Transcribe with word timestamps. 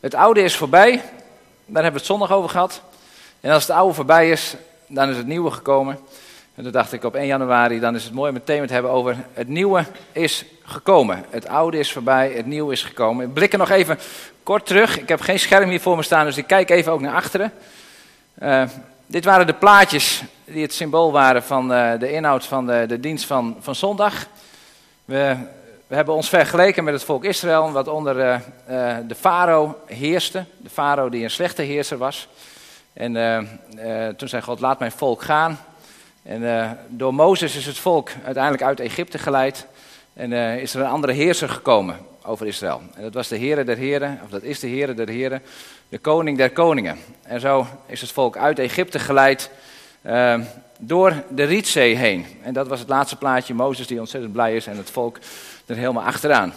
Het 0.00 0.14
oude 0.14 0.42
is 0.42 0.56
voorbij, 0.56 0.90
daar 1.66 1.82
hebben 1.82 1.92
we 1.92 1.98
het 1.98 2.06
zondag 2.06 2.32
over 2.32 2.50
gehad. 2.50 2.82
En 3.40 3.52
als 3.52 3.66
het 3.66 3.76
oude 3.76 3.94
voorbij 3.94 4.30
is, 4.30 4.56
dan 4.86 5.08
is 5.08 5.16
het 5.16 5.26
nieuwe 5.26 5.50
gekomen. 5.50 5.98
En 6.54 6.62
toen 6.62 6.72
dacht 6.72 6.92
ik 6.92 7.04
op 7.04 7.14
1 7.14 7.26
januari, 7.26 7.80
dan 7.80 7.94
is 7.94 8.04
het 8.04 8.12
mooi 8.12 8.28
om 8.28 8.34
het 8.34 8.46
te 8.46 8.72
hebben 8.72 8.90
over 8.90 9.16
het 9.32 9.48
nieuwe 9.48 9.84
is 10.12 10.44
gekomen. 10.64 11.24
Het 11.30 11.48
oude 11.48 11.78
is 11.78 11.92
voorbij, 11.92 12.32
het 12.32 12.46
nieuwe 12.46 12.72
is 12.72 12.82
gekomen. 12.82 13.26
Ik 13.26 13.34
blik 13.34 13.52
er 13.52 13.58
nog 13.58 13.70
even 13.70 13.98
kort 14.42 14.66
terug. 14.66 14.98
Ik 14.98 15.08
heb 15.08 15.20
geen 15.20 15.38
scherm 15.38 15.70
hier 15.70 15.80
voor 15.80 15.96
me 15.96 16.02
staan, 16.02 16.24
dus 16.24 16.36
ik 16.36 16.46
kijk 16.46 16.70
even 16.70 16.92
ook 16.92 17.00
naar 17.00 17.14
achteren. 17.14 17.52
Uh, 18.42 18.62
dit 19.06 19.24
waren 19.24 19.46
de 19.46 19.54
plaatjes 19.54 20.22
die 20.44 20.62
het 20.62 20.74
symbool 20.74 21.12
waren 21.12 21.42
van 21.42 21.72
uh, 21.72 21.98
de 21.98 22.12
inhoud 22.12 22.44
van 22.44 22.66
de, 22.66 22.84
de 22.88 23.00
dienst 23.00 23.24
van, 23.24 23.56
van 23.60 23.74
zondag. 23.74 24.26
We 25.04 25.36
we 25.86 25.94
hebben 25.94 26.14
ons 26.14 26.28
vergeleken 26.28 26.84
met 26.84 26.94
het 26.94 27.04
volk 27.04 27.24
Israël, 27.24 27.72
wat 27.72 27.88
onder 27.88 28.16
uh, 28.16 28.38
uh, 28.70 28.96
de 29.08 29.14
farao 29.14 29.78
heerste. 29.86 30.44
De 30.56 30.70
farao 30.70 31.08
die 31.08 31.24
een 31.24 31.30
slechte 31.30 31.62
heerser 31.62 31.98
was. 31.98 32.28
En 32.92 33.14
uh, 33.14 34.08
toen 34.08 34.28
zei 34.28 34.42
God, 34.42 34.60
laat 34.60 34.78
mijn 34.78 34.92
volk 34.92 35.22
gaan. 35.22 35.58
En 36.22 36.78
door 36.88 37.14
Mozes 37.14 37.56
is 37.56 37.66
het 37.66 37.78
volk 37.78 38.10
uiteindelijk 38.24 38.62
uit 38.62 38.80
Egypte 38.80 39.18
geleid. 39.18 39.66
En 40.14 40.32
is 40.32 40.74
er 40.74 40.80
een 40.80 40.86
andere 40.86 41.12
heerser 41.12 41.48
gekomen 41.48 41.96
over 42.22 42.46
Israël. 42.46 42.82
En 42.94 43.02
dat 43.02 43.14
was 43.14 43.28
de 43.28 43.38
Heere 43.38 43.64
der 43.64 43.76
Heren, 43.76 44.20
of 44.24 44.30
dat 44.30 44.42
is 44.42 44.60
de 44.60 44.68
Heere 44.68 44.94
der 44.94 45.08
Heren, 45.08 45.42
de 45.88 45.98
koning 45.98 46.38
der 46.38 46.50
koningen. 46.50 46.98
En 47.22 47.40
zo 47.40 47.66
is 47.86 48.00
het 48.00 48.12
volk 48.12 48.36
uit 48.36 48.58
Egypte 48.58 48.98
geleid 48.98 49.50
door 50.78 51.22
de 51.28 51.44
Rietzee 51.44 51.96
heen. 51.96 52.26
En 52.42 52.52
dat 52.52 52.68
was 52.68 52.80
het 52.80 52.88
laatste 52.88 53.16
plaatje, 53.16 53.54
Mozes 53.54 53.86
die 53.86 54.00
ontzettend 54.00 54.32
blij 54.32 54.56
is 54.56 54.66
en 54.66 54.76
het 54.76 54.90
volk 54.90 55.18
er 55.66 55.76
helemaal 55.76 56.04
achteraan. 56.04 56.52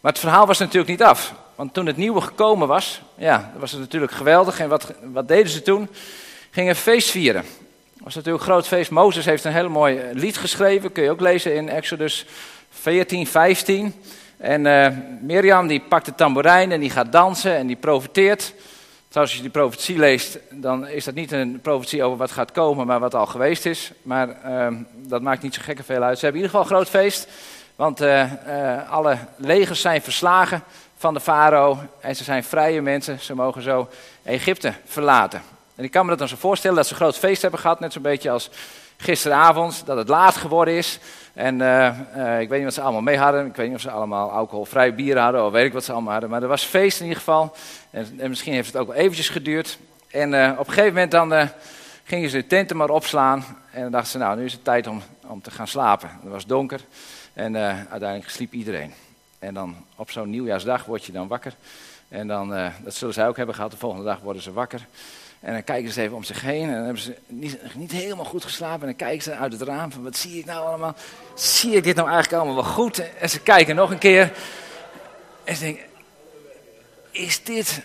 Maar 0.00 0.12
het 0.12 0.20
verhaal 0.20 0.46
was 0.46 0.58
natuurlijk 0.58 0.90
niet 0.90 1.02
af. 1.02 1.34
Want 1.54 1.74
toen 1.74 1.86
het 1.86 1.96
nieuwe 1.96 2.20
gekomen 2.20 2.68
was, 2.68 3.02
ja, 3.14 3.50
dat 3.52 3.60
was 3.60 3.70
het 3.70 3.80
natuurlijk 3.80 4.12
geweldig. 4.12 4.60
En 4.60 4.68
wat, 4.68 4.92
wat 5.12 5.28
deden 5.28 5.50
ze 5.50 5.62
toen? 5.62 5.88
Gingen 6.50 6.76
feest 6.76 7.10
vieren. 7.10 7.42
Het 7.94 8.04
was 8.04 8.14
natuurlijk 8.14 8.44
een 8.44 8.50
groot 8.50 8.66
feest. 8.66 8.90
Mozes 8.90 9.24
heeft 9.24 9.44
een 9.44 9.52
heel 9.52 9.70
mooi 9.70 10.00
lied 10.12 10.36
geschreven. 10.36 10.92
Kun 10.92 11.02
je 11.02 11.10
ook 11.10 11.20
lezen 11.20 11.54
in 11.54 11.68
Exodus 11.68 12.26
14, 12.70 13.26
15. 13.26 13.94
En 14.36 14.64
uh, 14.64 14.88
Mirjam 15.20 15.66
die 15.66 15.80
pakt 15.80 16.04
de 16.04 16.14
tamboerijn 16.14 16.72
en 16.72 16.80
die 16.80 16.90
gaat 16.90 17.12
dansen 17.12 17.56
en 17.56 17.66
die 17.66 17.76
profeteert. 17.76 18.54
Trouwens, 19.08 19.34
als 19.34 19.34
je 19.34 19.40
die 19.40 19.60
profetie 19.60 19.98
leest, 19.98 20.38
dan 20.50 20.88
is 20.88 21.04
dat 21.04 21.14
niet 21.14 21.32
een 21.32 21.60
profetie 21.62 22.02
over 22.02 22.18
wat 22.18 22.30
gaat 22.30 22.52
komen, 22.52 22.86
maar 22.86 23.00
wat 23.00 23.14
al 23.14 23.26
geweest 23.26 23.66
is. 23.66 23.92
Maar 24.02 24.28
uh, 24.46 24.66
dat 24.96 25.22
maakt 25.22 25.42
niet 25.42 25.54
zo 25.54 25.60
gekke 25.64 25.82
veel 25.82 26.02
uit. 26.02 26.18
Ze 26.18 26.24
hebben 26.24 26.42
in 26.42 26.46
ieder 26.46 26.60
geval 26.60 26.60
een 26.60 26.84
groot 26.84 27.02
feest. 27.02 27.28
Want 27.80 28.02
uh, 28.02 28.32
uh, 28.46 28.90
alle 28.90 29.16
legers 29.36 29.80
zijn 29.80 30.02
verslagen 30.02 30.62
van 30.96 31.14
de 31.14 31.20
farao 31.20 31.78
en 32.00 32.16
ze 32.16 32.24
zijn 32.24 32.44
vrije 32.44 32.82
mensen. 32.82 33.20
Ze 33.20 33.34
mogen 33.34 33.62
zo 33.62 33.88
Egypte 34.22 34.72
verlaten. 34.84 35.42
En 35.74 35.84
ik 35.84 35.90
kan 35.90 36.02
me 36.02 36.10
dat 36.10 36.18
dan 36.18 36.28
zo 36.28 36.36
voorstellen 36.36 36.76
dat 36.76 36.86
ze 36.86 36.92
een 36.92 36.98
groot 36.98 37.18
feest 37.18 37.42
hebben 37.42 37.60
gehad, 37.60 37.80
net 37.80 37.92
zo'n 37.92 38.02
beetje 38.02 38.30
als 38.30 38.50
gisteravond, 38.96 39.82
dat 39.86 39.96
het 39.96 40.08
laat 40.08 40.36
geworden 40.36 40.74
is. 40.74 40.98
En 41.32 41.60
uh, 41.60 42.40
ik 42.40 42.48
weet 42.48 42.50
niet 42.50 42.64
wat 42.64 42.74
ze 42.74 42.80
allemaal 42.80 43.00
mee 43.00 43.18
hadden. 43.18 43.46
Ik 43.46 43.56
weet 43.56 43.66
niet 43.66 43.76
of 43.76 43.82
ze 43.82 43.90
allemaal 43.90 44.30
alcoholvrij 44.30 44.94
bier 44.94 45.18
hadden 45.18 45.44
of 45.44 45.52
weet 45.52 45.66
ik 45.66 45.72
wat 45.72 45.84
ze 45.84 45.92
allemaal 45.92 46.12
hadden. 46.12 46.30
Maar 46.30 46.42
er 46.42 46.48
was 46.48 46.64
feest 46.64 46.98
in 46.98 47.04
ieder 47.04 47.18
geval. 47.18 47.56
En, 47.90 48.14
en 48.18 48.28
misschien 48.28 48.52
heeft 48.52 48.72
het 48.72 48.82
ook 48.82 48.88
wel 48.88 48.96
eventjes 48.96 49.28
geduurd. 49.28 49.78
En 50.10 50.58
op 50.58 50.66
een 50.66 50.74
gegeven 50.74 50.94
moment 50.94 51.10
dan 51.10 51.48
gingen 52.04 52.30
ze 52.30 52.36
de 52.36 52.46
tenten 52.46 52.76
maar 52.76 52.90
opslaan. 52.90 53.44
En 53.70 53.82
dan 53.82 53.90
dachten 53.90 54.10
ze, 54.10 54.18
nou 54.18 54.38
nu 54.38 54.44
is 54.44 54.52
het 54.52 54.64
tijd 54.64 54.86
om, 54.86 55.02
om 55.26 55.42
te 55.42 55.50
gaan 55.50 55.68
slapen. 55.68 56.10
Het 56.22 56.30
was 56.32 56.46
donker. 56.46 56.80
En 57.40 57.54
uh, 57.54 57.78
uiteindelijk 57.90 58.30
sliep 58.30 58.52
iedereen. 58.52 58.92
En 59.38 59.54
dan 59.54 59.76
op 59.96 60.10
zo'n 60.10 60.30
nieuwjaarsdag 60.30 60.84
word 60.84 61.04
je 61.04 61.12
dan 61.12 61.28
wakker. 61.28 61.54
En 62.08 62.26
dan, 62.26 62.54
uh, 62.54 62.72
dat 62.82 62.94
zullen 62.94 63.14
zij 63.14 63.28
ook 63.28 63.36
hebben 63.36 63.54
gehad, 63.54 63.70
de 63.70 63.76
volgende 63.76 64.04
dag 64.04 64.20
worden 64.20 64.42
ze 64.42 64.52
wakker. 64.52 64.86
En 65.40 65.52
dan 65.52 65.64
kijken 65.64 65.92
ze 65.92 66.00
even 66.00 66.16
om 66.16 66.24
zich 66.24 66.40
heen 66.40 66.62
en 66.62 66.74
dan 66.74 66.84
hebben 66.84 67.02
ze 67.02 67.16
niet, 67.26 67.58
niet 67.74 67.92
helemaal 67.92 68.24
goed 68.24 68.44
geslapen. 68.44 68.80
En 68.80 68.86
dan 68.86 68.96
kijken 68.96 69.22
ze 69.22 69.34
uit 69.34 69.52
het 69.52 69.62
raam 69.62 69.92
van, 69.92 70.02
wat 70.02 70.16
zie 70.16 70.38
ik 70.38 70.44
nou 70.44 70.66
allemaal? 70.66 70.94
Zie 71.34 71.72
ik 71.72 71.84
dit 71.84 71.96
nou 71.96 72.08
eigenlijk 72.08 72.42
allemaal 72.42 72.62
wel 72.62 72.72
goed? 72.72 73.14
En 73.18 73.30
ze 73.30 73.40
kijken 73.40 73.76
nog 73.76 73.90
een 73.90 73.98
keer. 73.98 74.32
En 75.44 75.56
ze 75.56 75.62
denken, 75.64 75.84
is 77.10 77.44
dit 77.44 77.82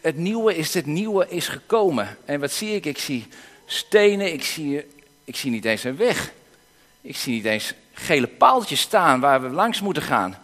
het 0.00 0.16
nieuwe, 0.16 0.56
is 0.56 0.70
dit 0.70 0.86
nieuwe 0.86 1.28
is 1.28 1.48
gekomen? 1.48 2.16
En 2.24 2.40
wat 2.40 2.52
zie 2.52 2.74
ik? 2.74 2.86
Ik 2.86 2.98
zie 2.98 3.26
stenen, 3.66 4.32
ik 4.32 4.44
zie, 4.44 4.86
ik 5.24 5.36
zie 5.36 5.50
niet 5.50 5.64
eens 5.64 5.84
een 5.84 5.96
weg. 5.96 6.32
Ik 7.00 7.16
zie 7.16 7.34
niet 7.34 7.44
eens 7.44 7.74
gele 8.02 8.26
paaltjes 8.26 8.80
staan 8.80 9.20
waar 9.20 9.42
we 9.42 9.48
langs 9.48 9.80
moeten 9.80 10.02
gaan. 10.02 10.36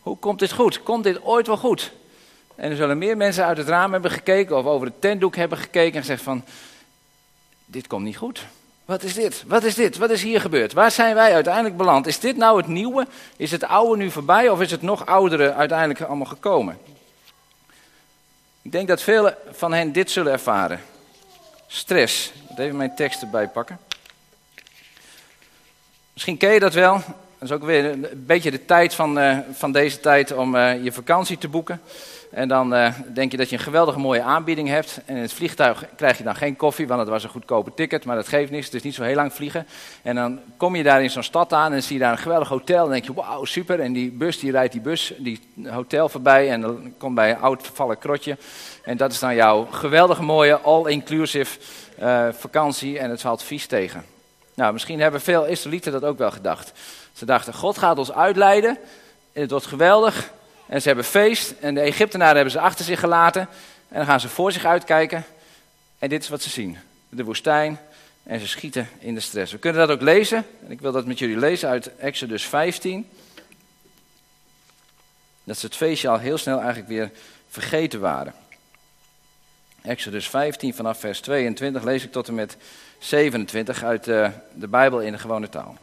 Hoe 0.00 0.16
komt 0.16 0.38
dit 0.38 0.52
goed? 0.52 0.82
Komt 0.82 1.04
dit 1.04 1.22
ooit 1.22 1.46
wel 1.46 1.56
goed? 1.56 1.92
En 2.54 2.70
er 2.70 2.76
zullen 2.76 2.98
meer 2.98 3.16
mensen 3.16 3.44
uit 3.44 3.56
het 3.56 3.68
raam 3.68 3.92
hebben 3.92 4.10
gekeken 4.10 4.56
of 4.56 4.64
over 4.64 4.86
het 4.86 5.00
tentdoek 5.00 5.36
hebben 5.36 5.58
gekeken 5.58 5.94
en 5.94 6.00
gezegd 6.00 6.22
van, 6.22 6.44
dit 7.64 7.86
komt 7.86 8.04
niet 8.04 8.16
goed. 8.16 8.46
Wat 8.84 9.02
is 9.02 9.14
dit? 9.14 9.44
Wat 9.46 9.64
is 9.64 9.74
dit? 9.74 9.96
Wat 9.96 10.10
is 10.10 10.22
hier 10.22 10.40
gebeurd? 10.40 10.72
Waar 10.72 10.90
zijn 10.90 11.14
wij 11.14 11.34
uiteindelijk 11.34 11.76
beland? 11.76 12.06
Is 12.06 12.20
dit 12.20 12.36
nou 12.36 12.56
het 12.56 12.66
nieuwe? 12.66 13.06
Is 13.36 13.50
het 13.50 13.64
oude 13.64 13.96
nu 13.96 14.10
voorbij 14.10 14.48
of 14.48 14.60
is 14.60 14.70
het 14.70 14.82
nog 14.82 15.06
oudere 15.06 15.52
uiteindelijk 15.52 16.00
allemaal 16.00 16.26
gekomen? 16.26 16.78
Ik 18.62 18.72
denk 18.72 18.88
dat 18.88 19.02
velen 19.02 19.36
van 19.50 19.72
hen 19.72 19.92
dit 19.92 20.10
zullen 20.10 20.32
ervaren. 20.32 20.80
Stress. 21.66 22.32
Even 22.56 22.76
mijn 22.76 22.94
tekst 22.94 23.22
erbij 23.22 23.48
pakken. 23.48 23.78
Misschien 26.16 26.36
ken 26.36 26.52
je 26.52 26.60
dat 26.60 26.74
wel. 26.74 26.94
Dat 27.38 27.48
is 27.48 27.52
ook 27.52 27.64
weer 27.64 27.84
een 27.84 28.24
beetje 28.26 28.50
de 28.50 28.64
tijd 28.64 28.94
van, 28.94 29.18
uh, 29.18 29.38
van 29.52 29.72
deze 29.72 30.00
tijd 30.00 30.32
om 30.32 30.54
uh, 30.54 30.84
je 30.84 30.92
vakantie 30.92 31.38
te 31.38 31.48
boeken. 31.48 31.80
En 32.30 32.48
dan 32.48 32.74
uh, 32.74 32.88
denk 33.14 33.30
je 33.30 33.36
dat 33.36 33.50
je 33.50 33.56
een 33.56 33.62
geweldige 33.62 33.98
mooie 33.98 34.22
aanbieding 34.22 34.68
hebt. 34.68 35.00
En 35.04 35.16
in 35.16 35.22
het 35.22 35.32
vliegtuig 35.32 35.84
krijg 35.96 36.18
je 36.18 36.24
dan 36.24 36.36
geen 36.36 36.56
koffie, 36.56 36.86
want 36.86 37.00
het 37.00 37.08
was 37.08 37.24
een 37.24 37.30
goedkope 37.30 37.74
ticket. 37.74 38.04
Maar 38.04 38.16
dat 38.16 38.28
geeft 38.28 38.50
niks, 38.50 38.64
het 38.64 38.74
is 38.74 38.82
niet 38.82 38.94
zo 38.94 39.02
heel 39.02 39.14
lang 39.14 39.32
vliegen. 39.32 39.66
En 40.02 40.14
dan 40.14 40.40
kom 40.56 40.76
je 40.76 40.82
daar 40.82 41.02
in 41.02 41.10
zo'n 41.10 41.22
stad 41.22 41.52
aan 41.52 41.72
en 41.72 41.82
zie 41.82 41.96
je 41.96 42.02
daar 42.02 42.12
een 42.12 42.18
geweldig 42.18 42.48
hotel. 42.48 42.84
En 42.84 42.90
denk 42.90 43.04
je, 43.04 43.14
wauw, 43.14 43.44
super. 43.44 43.80
En 43.80 43.92
die 43.92 44.10
bus, 44.10 44.38
die 44.38 44.50
rijdt 44.50 44.72
die 44.72 44.82
bus, 44.82 45.12
die 45.18 45.40
hotel 45.64 46.08
voorbij. 46.08 46.50
En 46.50 46.60
dan 46.60 46.94
komt 46.98 47.14
bij 47.14 47.30
een 47.30 47.40
oud 47.40 47.62
vervallen 47.62 47.98
krotje. 47.98 48.36
En 48.82 48.96
dat 48.96 49.12
is 49.12 49.18
dan 49.18 49.34
jouw 49.34 49.66
geweldige 49.70 50.22
mooie 50.22 50.58
all-inclusive 50.58 51.58
vakantie. 52.32 52.98
En 52.98 53.10
het 53.10 53.20
valt 53.20 53.42
vies 53.42 53.66
tegen. 53.66 54.15
Nou, 54.56 54.72
misschien 54.72 55.00
hebben 55.00 55.20
veel 55.20 55.44
Israëlieten 55.44 55.92
dat 55.92 56.04
ook 56.04 56.18
wel 56.18 56.30
gedacht. 56.30 56.72
Ze 57.12 57.24
dachten, 57.24 57.54
God 57.54 57.78
gaat 57.78 57.98
ons 57.98 58.12
uitleiden 58.12 58.78
en 59.32 59.40
het 59.40 59.50
wordt 59.50 59.66
geweldig. 59.66 60.30
En 60.66 60.80
ze 60.80 60.86
hebben 60.86 61.04
feest 61.04 61.54
en 61.60 61.74
de 61.74 61.80
Egyptenaren 61.80 62.34
hebben 62.34 62.52
ze 62.52 62.60
achter 62.60 62.84
zich 62.84 63.00
gelaten. 63.00 63.40
En 63.88 63.96
dan 63.96 64.06
gaan 64.06 64.20
ze 64.20 64.28
voor 64.28 64.52
zich 64.52 64.64
uitkijken. 64.64 65.24
En 65.98 66.08
dit 66.08 66.22
is 66.22 66.28
wat 66.28 66.42
ze 66.42 66.50
zien. 66.50 66.78
De 67.08 67.24
woestijn 67.24 67.78
en 68.22 68.40
ze 68.40 68.48
schieten 68.48 68.88
in 68.98 69.14
de 69.14 69.20
stress. 69.20 69.52
We 69.52 69.58
kunnen 69.58 69.86
dat 69.86 69.96
ook 69.96 70.02
lezen. 70.02 70.46
En 70.64 70.70
ik 70.70 70.80
wil 70.80 70.92
dat 70.92 71.06
met 71.06 71.18
jullie 71.18 71.38
lezen 71.38 71.68
uit 71.68 71.96
Exodus 71.96 72.44
15. 72.46 73.08
Dat 75.44 75.58
ze 75.58 75.66
het 75.66 75.76
feestje 75.76 76.08
al 76.08 76.18
heel 76.18 76.38
snel 76.38 76.58
eigenlijk 76.58 76.88
weer 76.88 77.10
vergeten 77.48 78.00
waren. 78.00 78.34
Exodus 79.86 80.28
15 80.28 80.74
vanaf 80.74 80.98
vers 80.98 81.20
22 81.20 81.84
lees 81.84 82.04
ik 82.04 82.12
tot 82.12 82.28
en 82.28 82.34
met 82.34 82.56
27 82.98 83.84
uit 83.84 84.04
de, 84.04 84.20
eh, 84.20 84.30
de 84.54 84.68
Bijbel 84.68 85.00
in 85.00 85.12
de 85.12 85.18
gewone 85.18 85.48
taal. 85.48 85.76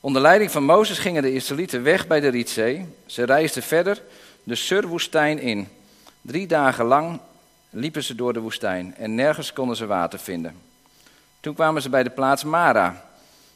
Onder 0.00 0.22
leiding 0.22 0.50
van 0.50 0.64
Mozes 0.64 0.98
gingen 0.98 1.22
de 1.22 1.32
Israëlieten 1.32 1.82
weg 1.82 2.06
bij 2.06 2.20
de 2.20 2.28
Rietzee. 2.28 2.86
Ze 3.06 3.24
reisden 3.24 3.62
verder 3.62 4.02
de 4.42 4.54
Surwoestijn 4.54 5.38
in. 5.38 5.68
Drie 6.20 6.46
dagen 6.46 6.84
lang 6.84 7.20
liepen 7.70 8.04
ze 8.04 8.14
door 8.14 8.32
de 8.32 8.40
woestijn 8.40 8.94
en 8.96 9.14
nergens 9.14 9.52
konden 9.52 9.76
ze 9.76 9.86
water 9.86 10.18
vinden. 10.18 10.54
Toen 11.40 11.54
kwamen 11.54 11.82
ze 11.82 11.88
bij 11.88 12.02
de 12.02 12.10
plaats 12.10 12.44
Mara. 12.44 13.04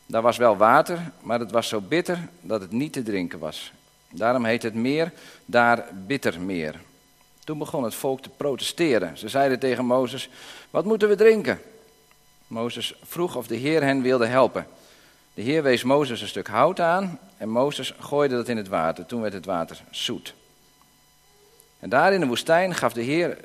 Daar 0.06 0.22
was 0.22 0.37
wel 0.37 0.56
water, 0.56 0.98
maar 1.21 1.41
het 1.41 1.50
was 1.50 1.69
zo 1.69 1.81
bitter 1.81 2.28
dat 2.41 2.60
het 2.60 2.72
niet 2.72 2.92
te 2.92 3.03
drinken 3.03 3.38
was. 3.38 3.72
Daarom 4.10 4.44
heet 4.44 4.62
het 4.62 4.75
meer 4.75 5.12
daar 5.44 5.84
Bittermeer. 6.06 6.81
Toen 7.50 7.59
begon 7.59 7.84
het 7.84 7.94
volk 7.94 8.21
te 8.21 8.28
protesteren. 8.28 9.19
Ze 9.19 9.28
zeiden 9.28 9.59
tegen 9.59 9.84
Mozes: 9.84 10.28
Wat 10.71 10.84
moeten 10.84 11.09
we 11.09 11.15
drinken? 11.15 11.60
Mozes 12.47 12.95
vroeg 13.03 13.36
of 13.36 13.47
de 13.47 13.57
Heer 13.57 13.83
hen 13.83 14.03
wilde 14.03 14.27
helpen. 14.27 14.66
De 15.34 15.42
Heer 15.42 15.63
wees 15.63 15.83
Mozes 15.83 16.21
een 16.21 16.28
stuk 16.28 16.48
hout 16.48 16.80
aan 16.80 17.19
en 17.36 17.48
Mozes 17.48 17.95
gooide 17.98 18.34
dat 18.34 18.48
in 18.48 18.57
het 18.57 18.69
water. 18.69 19.07
Toen 19.07 19.21
werd 19.21 19.33
het 19.33 19.45
water 19.45 19.83
zoet. 19.91 20.34
En 21.78 21.89
daar 21.89 22.13
in 22.13 22.21
de 22.21 22.27
woestijn 22.27 22.74
gaf 22.74 22.92
de 22.92 23.03
Heer 23.03 23.39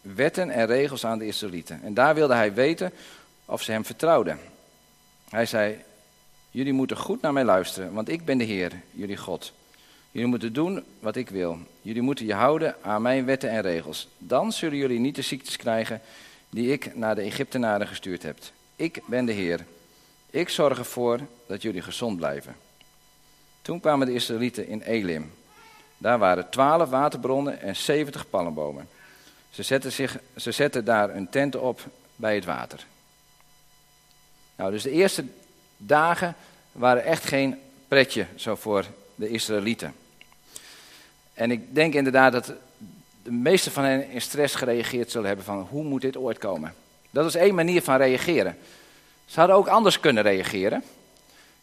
wetten 0.00 0.50
en 0.50 0.66
regels 0.66 1.04
aan 1.04 1.18
de 1.18 1.26
Israëlieten. 1.26 1.80
En 1.82 1.94
daar 1.94 2.14
wilde 2.14 2.34
hij 2.34 2.54
weten 2.54 2.92
of 3.44 3.62
ze 3.62 3.72
hem 3.72 3.84
vertrouwden. 3.84 4.38
Hij 5.28 5.46
zei: 5.46 5.84
Jullie 6.50 6.72
moeten 6.72 6.96
goed 6.96 7.22
naar 7.22 7.32
mij 7.32 7.44
luisteren, 7.44 7.92
want 7.92 8.08
ik 8.08 8.24
ben 8.24 8.38
de 8.38 8.44
Heer, 8.44 8.72
jullie 8.90 9.16
God. 9.16 9.52
Jullie 10.10 10.28
moeten 10.28 10.52
doen 10.52 10.84
wat 11.00 11.16
ik 11.16 11.28
wil. 11.28 11.58
Jullie 11.82 12.02
moeten 12.02 12.26
je 12.26 12.34
houden 12.34 12.76
aan 12.82 13.02
mijn 13.02 13.24
wetten 13.24 13.50
en 13.50 13.60
regels. 13.60 14.08
Dan 14.18 14.52
zullen 14.52 14.78
jullie 14.78 14.98
niet 14.98 15.14
de 15.14 15.22
ziektes 15.22 15.56
krijgen 15.56 16.00
die 16.48 16.72
ik 16.72 16.96
naar 16.96 17.14
de 17.14 17.20
Egyptenaren 17.20 17.86
gestuurd 17.86 18.22
heb. 18.22 18.38
Ik 18.76 19.00
ben 19.06 19.24
de 19.24 19.32
Heer. 19.32 19.64
Ik 20.30 20.48
zorg 20.48 20.78
ervoor 20.78 21.20
dat 21.46 21.62
jullie 21.62 21.82
gezond 21.82 22.16
blijven. 22.16 22.56
Toen 23.62 23.80
kwamen 23.80 24.06
de 24.06 24.14
Israëlieten 24.14 24.68
in 24.68 24.82
Elim. 24.82 25.32
Daar 25.98 26.18
waren 26.18 26.50
twaalf 26.50 26.90
waterbronnen 26.90 27.60
en 27.60 27.76
zeventig 27.76 28.30
palmbomen. 28.30 28.88
Ze 29.50 29.62
zetten, 29.62 29.92
zich, 29.92 30.18
ze 30.36 30.52
zetten 30.52 30.84
daar 30.84 31.14
een 31.14 31.28
tent 31.28 31.56
op 31.56 31.80
bij 32.16 32.34
het 32.34 32.44
water. 32.44 32.86
Nou, 34.56 34.70
dus 34.70 34.82
de 34.82 34.90
eerste 34.90 35.24
dagen 35.76 36.34
waren 36.72 37.04
echt 37.04 37.24
geen 37.24 37.58
pretje 37.88 38.26
zo 38.34 38.54
voor 38.54 38.84
de 39.20 39.28
Israëlieten. 39.28 39.94
En 41.34 41.50
ik 41.50 41.74
denk 41.74 41.94
inderdaad 41.94 42.32
dat 42.32 42.52
de 43.22 43.30
meeste 43.30 43.70
van 43.70 43.84
hen 43.84 44.10
in 44.10 44.20
stress 44.20 44.54
gereageerd 44.54 45.10
zullen 45.10 45.26
hebben 45.26 45.44
van 45.44 45.66
hoe 45.70 45.82
moet 45.82 46.00
dit 46.00 46.16
ooit 46.16 46.38
komen. 46.38 46.74
Dat 47.10 47.26
is 47.26 47.34
één 47.34 47.54
manier 47.54 47.82
van 47.82 47.96
reageren. 47.96 48.58
Ze 49.26 49.38
hadden 49.38 49.56
ook 49.56 49.68
anders 49.68 50.00
kunnen 50.00 50.22
reageren. 50.22 50.84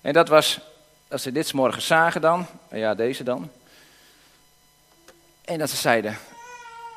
En 0.01 0.13
dat 0.13 0.27
was, 0.27 0.59
dat 1.07 1.21
ze 1.21 1.31
dit 1.31 1.53
morgen 1.53 1.81
zagen 1.81 2.21
dan, 2.21 2.45
ja 2.71 2.95
deze 2.95 3.23
dan. 3.23 3.49
En 5.45 5.59
dat 5.59 5.69
ze 5.69 5.75
zeiden, 5.75 6.17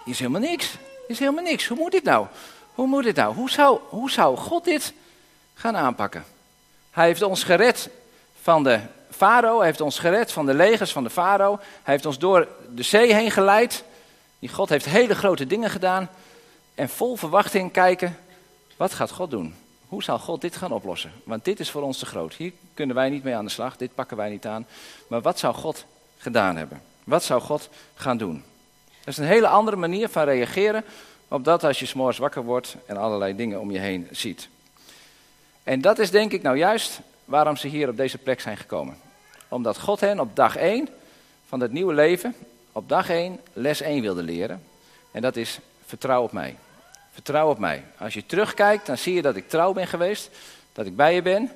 hier 0.05 0.15
is 0.15 0.19
helemaal 0.19 0.41
niks, 0.41 0.71
hier 0.71 0.81
is 1.07 1.19
helemaal 1.19 1.45
niks, 1.45 1.67
hoe 1.67 1.79
moet 1.79 1.93
dit 1.93 2.03
nou? 2.05 2.27
Hoe 2.75 2.87
moet 2.87 3.05
dit 3.05 3.17
nou? 3.17 3.35
Hoe 3.35 3.51
zou, 3.51 3.81
hoe 3.89 4.11
zou 4.11 4.37
God 4.37 4.65
dit 4.65 4.93
gaan 5.55 5.77
aanpakken? 5.77 6.25
Hij 6.91 7.07
heeft 7.07 7.23
ons 7.23 7.45
gered 7.45 7.89
van 8.41 8.63
de 8.63 8.81
farao, 9.21 9.61
heeft 9.61 9.81
ons 9.81 9.99
gered 9.99 10.33
van 10.33 10.47
de 10.47 10.55
legers 10.55 10.93
van 10.93 11.03
de 11.03 11.11
farao. 11.11 11.59
Hij 11.83 11.95
heeft 11.95 12.07
ons 12.07 12.19
door 12.19 12.49
de 12.75 12.83
zee 12.83 13.15
heen 13.15 13.31
geleid. 13.31 13.85
Die 14.39 14.49
God 14.49 14.69
heeft 14.69 14.85
hele 14.85 15.15
grote 15.15 15.47
dingen 15.47 15.71
gedaan. 15.71 16.09
En 16.75 16.89
vol 16.89 17.17
verwachting 17.17 17.73
kijken, 17.73 18.17
wat 18.77 18.93
gaat 18.93 19.11
God 19.11 19.31
doen? 19.31 19.55
Hoe 19.89 20.03
zal 20.03 20.19
God 20.19 20.41
dit 20.41 20.57
gaan 20.57 20.73
oplossen? 20.73 21.13
Want 21.25 21.45
dit 21.45 21.61
is 21.61 21.71
voor 21.71 21.83
ons 21.83 21.99
te 21.99 22.07
groot. 22.07 22.35
Hier 22.35 22.53
kunnen 22.75 22.97
wij 22.97 23.11
niet 23.11 23.25
mee 23.25 23.35
aan 23.35 23.45
de 23.45 23.51
slag, 23.51 23.77
dit 23.77 23.95
pakken 23.95 24.17
wij 24.17 24.31
niet 24.31 24.47
aan. 24.47 24.67
Maar 25.07 25.21
wat 25.21 25.39
zou 25.39 25.55
God 25.55 25.85
gedaan 26.19 26.57
hebben? 26.57 26.83
Wat 27.05 27.25
zou 27.25 27.41
God 27.41 27.69
gaan 27.95 28.17
doen? 28.17 28.45
Dat 28.99 29.09
is 29.09 29.17
een 29.17 29.25
hele 29.25 29.49
andere 29.49 29.77
manier 29.77 30.09
van 30.09 30.25
reageren 30.25 30.85
op 31.29 31.45
dat 31.45 31.65
als 31.65 31.79
je 31.79 31.87
s'morgens 31.87 32.19
wakker 32.19 32.43
wordt 32.43 32.77
en 32.87 32.97
allerlei 32.97 33.37
dingen 33.37 33.61
om 33.61 33.71
je 33.71 33.79
heen 33.79 34.09
ziet. 34.11 34.49
En 35.63 35.81
dat 35.81 35.99
is 35.99 36.11
denk 36.11 36.33
ik 36.33 36.43
nou 36.43 36.57
juist 36.57 37.01
waarom 37.25 37.57
ze 37.57 37.69
hier 37.69 37.89
op 37.89 37.97
deze 37.97 38.19
plek 38.19 38.41
zijn 38.41 38.57
gekomen. 38.57 39.09
Omdat 39.51 39.79
God 39.81 40.01
hen 40.01 40.21
op 40.21 40.37
dag 40.37 40.57
1 40.57 40.89
van 41.47 41.61
het 41.61 41.73
nieuwe 41.73 41.95
leven, 41.95 42.35
op 42.73 42.89
dag 42.89 43.09
1 43.09 43.41
les 43.53 43.81
1 43.81 44.03
wilde 44.03 44.23
leren. 44.23 44.63
En 45.11 45.23
dat 45.23 45.37
is 45.37 45.59
vertrouw 45.85 46.23
op 46.23 46.33
mij. 46.33 46.57
Vertrouw 47.13 47.51
op 47.51 47.59
mij. 47.59 47.85
Als 47.99 48.15
je 48.15 48.27
terugkijkt, 48.27 48.87
dan 48.87 48.99
zie 48.99 49.15
je 49.15 49.23
dat 49.23 49.37
ik 49.37 49.49
trouw 49.49 49.73
ben 49.73 49.87
geweest, 49.87 50.31
dat 50.73 50.87
ik 50.87 50.97
bij 50.97 51.15
je 51.15 51.23
ben. 51.23 51.51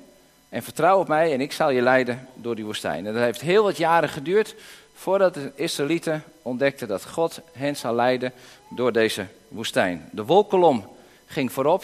En 0.49 0.63
vertrouw 0.63 0.99
op 0.99 1.07
mij 1.07 1.33
en 1.33 1.41
ik 1.41 1.51
zal 1.51 1.69
je 1.69 1.81
leiden 1.81 2.27
door 2.33 2.55
die 2.55 2.65
woestijn. 2.65 3.05
En 3.05 3.13
dat 3.13 3.21
heeft 3.21 3.41
heel 3.41 3.63
wat 3.63 3.77
jaren 3.77 4.09
geduurd 4.09 4.55
voordat 4.93 5.33
de 5.33 5.51
Israëlieten 5.55 6.23
ontdekten 6.41 6.87
dat 6.87 7.05
God 7.05 7.39
hen 7.53 7.75
zal 7.75 7.95
leiden 7.95 8.33
door 8.69 8.91
deze 8.91 9.25
woestijn. 9.47 10.09
De 10.11 10.25
wolkolom 10.25 10.95
ging 11.25 11.51
voorop 11.51 11.83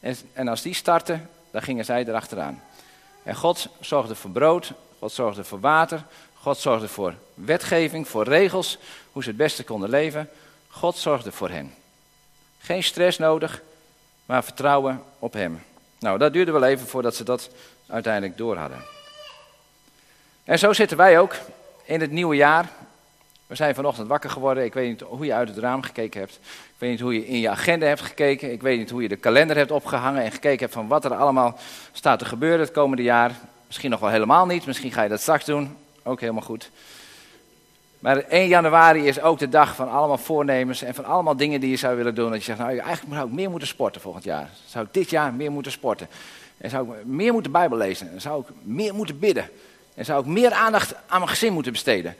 en, 0.00 0.16
en 0.32 0.48
als 0.48 0.62
die 0.62 0.74
startte, 0.74 1.18
dan 1.50 1.62
gingen 1.62 1.84
zij 1.84 2.06
erachteraan. 2.06 2.62
En 3.22 3.36
God 3.36 3.68
zorgde 3.80 4.14
voor 4.14 4.30
brood, 4.30 4.72
God 4.98 5.12
zorgde 5.12 5.44
voor 5.44 5.60
water, 5.60 6.04
God 6.34 6.58
zorgde 6.58 6.88
voor 6.88 7.14
wetgeving, 7.34 8.08
voor 8.08 8.24
regels, 8.24 8.78
hoe 9.12 9.22
ze 9.22 9.28
het 9.28 9.38
beste 9.38 9.64
konden 9.64 9.90
leven. 9.90 10.28
God 10.68 10.96
zorgde 10.96 11.32
voor 11.32 11.50
hen. 11.50 11.74
Geen 12.58 12.82
stress 12.82 13.18
nodig, 13.18 13.62
maar 14.26 14.44
vertrouwen 14.44 15.02
op 15.18 15.32
Hem. 15.32 15.62
Nou, 15.98 16.18
dat 16.18 16.32
duurde 16.32 16.52
wel 16.52 16.64
even 16.64 16.86
voordat 16.86 17.14
ze 17.14 17.24
dat 17.24 17.50
uiteindelijk 17.86 18.36
door 18.36 18.56
hadden. 18.56 18.78
En 20.44 20.58
zo 20.58 20.72
zitten 20.72 20.96
wij 20.96 21.18
ook 21.18 21.34
in 21.84 22.00
het 22.00 22.10
nieuwe 22.10 22.36
jaar. 22.36 22.68
We 23.46 23.54
zijn 23.54 23.74
vanochtend 23.74 24.08
wakker 24.08 24.30
geworden. 24.30 24.64
Ik 24.64 24.74
weet 24.74 24.88
niet 24.88 25.00
hoe 25.00 25.24
je 25.24 25.34
uit 25.34 25.48
het 25.48 25.58
raam 25.58 25.82
gekeken 25.82 26.20
hebt. 26.20 26.38
Ik 26.42 26.74
weet 26.78 26.90
niet 26.90 27.00
hoe 27.00 27.14
je 27.14 27.26
in 27.26 27.40
je 27.40 27.48
agenda 27.48 27.86
hebt 27.86 28.00
gekeken. 28.00 28.52
Ik 28.52 28.62
weet 28.62 28.78
niet 28.78 28.90
hoe 28.90 29.02
je 29.02 29.08
de 29.08 29.16
kalender 29.16 29.56
hebt 29.56 29.70
opgehangen 29.70 30.22
en 30.22 30.32
gekeken 30.32 30.58
hebt 30.58 30.72
van 30.72 30.88
wat 30.88 31.04
er 31.04 31.14
allemaal 31.14 31.58
staat 31.92 32.18
te 32.18 32.24
gebeuren 32.24 32.60
het 32.60 32.70
komende 32.70 33.02
jaar. 33.02 33.32
Misschien 33.68 33.90
nog 33.90 34.00
wel 34.00 34.10
helemaal 34.10 34.46
niet. 34.46 34.66
Misschien 34.66 34.92
ga 34.92 35.02
je 35.02 35.08
dat 35.08 35.20
straks 35.20 35.44
doen. 35.44 35.76
Ook 36.02 36.20
helemaal 36.20 36.42
goed. 36.42 36.70
Maar 37.98 38.16
1 38.16 38.48
januari 38.48 39.06
is 39.06 39.20
ook 39.20 39.38
de 39.38 39.48
dag 39.48 39.74
van 39.74 39.90
allemaal 39.90 40.18
voornemens 40.18 40.82
en 40.82 40.94
van 40.94 41.04
allemaal 41.04 41.36
dingen 41.36 41.60
die 41.60 41.70
je 41.70 41.76
zou 41.76 41.96
willen 41.96 42.14
doen. 42.14 42.30
Dat 42.30 42.38
je 42.38 42.44
zegt, 42.44 42.58
nou 42.58 42.78
eigenlijk 42.78 43.14
zou 43.14 43.28
ik 43.28 43.34
meer 43.34 43.50
moeten 43.50 43.68
sporten 43.68 44.00
volgend 44.00 44.24
jaar. 44.24 44.50
Zou 44.66 44.84
ik 44.84 44.94
dit 44.94 45.10
jaar 45.10 45.34
meer 45.34 45.50
moeten 45.50 45.72
sporten. 45.72 46.08
En 46.56 46.70
zou 46.70 46.96
ik 46.96 47.04
meer 47.04 47.32
moeten 47.32 47.52
Bijbel 47.52 47.78
lezen. 47.78 48.12
En 48.12 48.20
zou 48.20 48.40
ik 48.40 48.46
meer 48.62 48.94
moeten 48.94 49.18
bidden. 49.18 49.50
En 49.94 50.04
zou 50.04 50.20
ik 50.20 50.26
meer 50.26 50.52
aandacht 50.52 50.94
aan 50.94 51.18
mijn 51.18 51.30
gezin 51.30 51.52
moeten 51.52 51.72
besteden. 51.72 52.16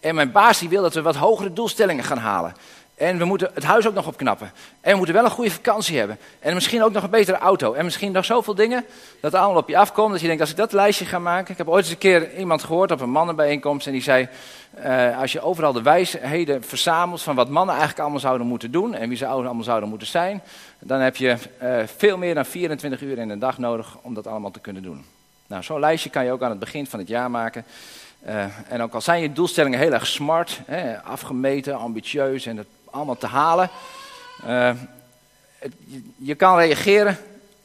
En 0.00 0.14
mijn 0.14 0.32
baas 0.32 0.58
die 0.58 0.68
wil 0.68 0.82
dat 0.82 0.94
we 0.94 1.02
wat 1.02 1.16
hogere 1.16 1.52
doelstellingen 1.52 2.04
gaan 2.04 2.18
halen. 2.18 2.54
En 3.00 3.18
we 3.18 3.24
moeten 3.24 3.50
het 3.54 3.64
huis 3.64 3.86
ook 3.86 3.94
nog 3.94 4.06
opknappen. 4.06 4.52
En 4.80 4.90
we 4.90 4.96
moeten 4.96 5.14
wel 5.14 5.24
een 5.24 5.30
goede 5.30 5.50
vakantie 5.50 5.98
hebben. 5.98 6.18
En 6.38 6.54
misschien 6.54 6.82
ook 6.82 6.92
nog 6.92 7.02
een 7.02 7.10
betere 7.10 7.38
auto. 7.38 7.72
En 7.72 7.84
misschien 7.84 8.12
nog 8.12 8.24
zoveel 8.24 8.54
dingen 8.54 8.84
dat 9.20 9.34
allemaal 9.34 9.62
op 9.62 9.68
je 9.68 9.76
afkomt. 9.76 10.10
Dat 10.10 10.20
je 10.20 10.26
denkt, 10.26 10.40
als 10.40 10.50
ik 10.50 10.56
dat 10.56 10.72
lijstje 10.72 11.04
ga 11.04 11.18
maken. 11.18 11.52
Ik 11.52 11.58
heb 11.58 11.68
ooit 11.68 11.84
eens 11.84 11.92
een 11.92 11.98
keer 11.98 12.36
iemand 12.36 12.64
gehoord 12.64 12.90
op 12.90 13.00
een 13.00 13.10
mannenbijeenkomst. 13.10 13.86
En 13.86 13.92
die 13.92 14.02
zei, 14.02 14.28
uh, 14.84 15.18
als 15.18 15.32
je 15.32 15.40
overal 15.40 15.72
de 15.72 15.82
wijsheden 15.82 16.62
verzamelt 16.62 17.22
van 17.22 17.34
wat 17.34 17.48
mannen 17.48 17.74
eigenlijk 17.74 18.00
allemaal 18.00 18.20
zouden 18.20 18.46
moeten 18.46 18.70
doen. 18.70 18.94
En 18.94 19.08
wie 19.08 19.18
ze 19.18 19.26
allemaal 19.26 19.64
zouden 19.64 19.88
moeten 19.88 20.08
zijn. 20.08 20.42
Dan 20.78 21.00
heb 21.00 21.16
je 21.16 21.36
uh, 21.62 21.78
veel 21.96 22.16
meer 22.16 22.34
dan 22.34 22.44
24 22.44 23.00
uur 23.00 23.18
in 23.18 23.30
een 23.30 23.38
dag 23.38 23.58
nodig 23.58 23.96
om 24.02 24.14
dat 24.14 24.26
allemaal 24.26 24.50
te 24.50 24.60
kunnen 24.60 24.82
doen. 24.82 25.04
Nou, 25.46 25.62
zo'n 25.62 25.80
lijstje 25.80 26.10
kan 26.10 26.24
je 26.24 26.32
ook 26.32 26.42
aan 26.42 26.50
het 26.50 26.58
begin 26.58 26.86
van 26.86 26.98
het 26.98 27.08
jaar 27.08 27.30
maken. 27.30 27.64
Uh, 28.26 28.44
en 28.68 28.82
ook 28.82 28.94
al 28.94 29.00
zijn 29.00 29.22
je 29.22 29.32
doelstellingen 29.32 29.78
heel 29.78 29.92
erg 29.92 30.06
smart, 30.06 30.60
hè, 30.66 31.02
afgemeten, 31.02 31.78
ambitieus 31.78 32.46
en 32.46 32.56
het 32.56 32.66
allemaal 32.90 33.16
te 33.16 33.26
halen. 33.26 33.70
Het, 35.58 35.72
je, 36.16 36.34
kan 36.34 36.56
reageren 36.56 37.18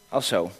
als 0.09 0.27
zo. 0.27 0.51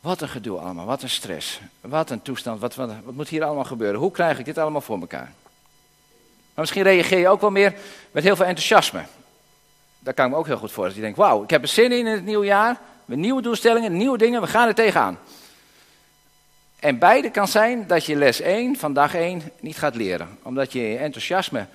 Wat 0.00 0.20
een 0.20 0.28
gedoe 0.28 0.58
allemaal, 0.58 0.86
wat 0.86 1.02
een 1.02 1.08
stress, 1.08 1.60
wat 1.80 2.10
een 2.10 2.22
toestand, 2.22 2.60
wat, 2.60 2.74
wat, 2.74 2.90
moet 3.10 3.28
hier 3.28 3.44
allemaal 3.44 3.64
gebeuren? 3.64 4.00
Hoe 4.00 4.10
krijg 4.10 4.38
ik 4.38 4.44
dit 4.44 4.58
allemaal 4.58 4.80
voor 4.80 5.00
elkaar? 5.00 5.32
Maar 6.54 6.66
misschien 6.66 6.82
reageer 6.82 7.18
je 7.18 7.28
ook 7.28 7.40
wel 7.40 7.50
meer 7.50 7.74
met 8.10 8.24
heel 8.24 8.36
veel 8.36 8.44
enthousiasme. 8.44 9.02
Daar 9.98 10.14
kan 10.14 10.24
ik 10.24 10.30
me 10.30 10.36
ook 10.36 10.46
heel 10.46 10.56
goed 10.56 10.72
voor. 10.72 10.84
Dat 10.84 10.94
je 10.94 11.00
denkt, 11.00 11.16
wauw, 11.16 11.42
ik 11.42 11.50
heb 11.50 11.62
er 11.62 11.68
zin 11.68 11.92
in 11.92 11.98
in 11.98 12.06
het 12.06 12.24
nieuwe 12.24 12.46
jaar. 12.46 12.80
Met 13.04 13.18
nieuwe 13.18 13.42
doelstellingen, 13.42 13.96
nieuwe 13.96 14.18
dingen, 14.18 14.40
we 14.40 14.46
gaan 14.46 14.68
er 14.68 14.74
tegenaan. 14.74 15.18
En 16.78 16.98
beide 16.98 17.30
kan 17.30 17.48
zijn 17.48 17.86
dat 17.86 18.04
je 18.04 18.16
les 18.16 18.40
1 18.40 18.76
van 18.76 18.92
dag 18.92 19.14
1 19.14 19.42
niet 19.60 19.78
gaat 19.78 19.94
leren. 19.94 20.38
Omdat 20.42 20.72
je 20.72 20.80
je 20.80 20.98
enthousiasme 20.98 21.66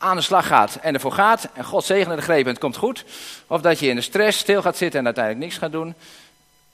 aan 0.00 0.16
de 0.16 0.22
slag 0.22 0.46
gaat 0.46 0.74
en 0.74 0.94
ervoor 0.94 1.12
gaat. 1.12 1.48
En 1.54 1.64
God 1.64 1.84
zegene 1.84 2.16
de 2.16 2.22
greep 2.22 2.44
en 2.44 2.50
het 2.50 2.58
komt 2.58 2.76
goed. 2.76 3.04
Of 3.46 3.60
dat 3.60 3.78
je 3.78 3.88
in 3.88 3.96
de 3.96 4.02
stress 4.02 4.38
stil 4.38 4.62
gaat 4.62 4.76
zitten 4.76 4.98
en 4.98 5.04
uiteindelijk 5.04 5.44
niks 5.44 5.58
gaat 5.58 5.72
doen. 5.72 5.94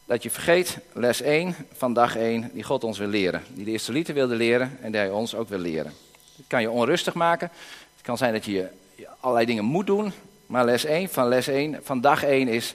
Dat 0.04 0.22
je 0.22 0.30
vergeet 0.30 0.78
les 0.92 1.20
1 1.20 1.56
van 1.76 1.92
dag 1.92 2.16
1 2.16 2.50
die 2.52 2.62
God 2.62 2.84
ons 2.84 2.98
wil 2.98 3.08
leren. 3.08 3.44
Die 3.48 3.64
de 3.64 3.72
Israëlieten 3.72 4.14
wilde 4.14 4.34
leren 4.34 4.78
en 4.82 4.90
die 4.90 5.00
hij 5.00 5.10
ons 5.10 5.34
ook 5.34 5.48
wil 5.48 5.58
leren. 5.58 5.92
Het 6.36 6.44
kan 6.46 6.60
je 6.60 6.70
onrustig 6.70 7.14
maken. 7.14 7.50
Het 7.96 8.04
kan 8.04 8.16
zijn 8.16 8.32
dat 8.32 8.44
je 8.44 8.68
allerlei 9.20 9.46
dingen 9.46 9.64
moet 9.64 9.86
doen. 9.86 10.12
Maar 10.46 10.64
les 10.64 10.84
1 10.84 11.08
van 11.08 11.28
les 11.28 11.48
1 11.48 11.80
van 11.82 12.00
dag 12.00 12.22
1 12.22 12.48
is 12.48 12.74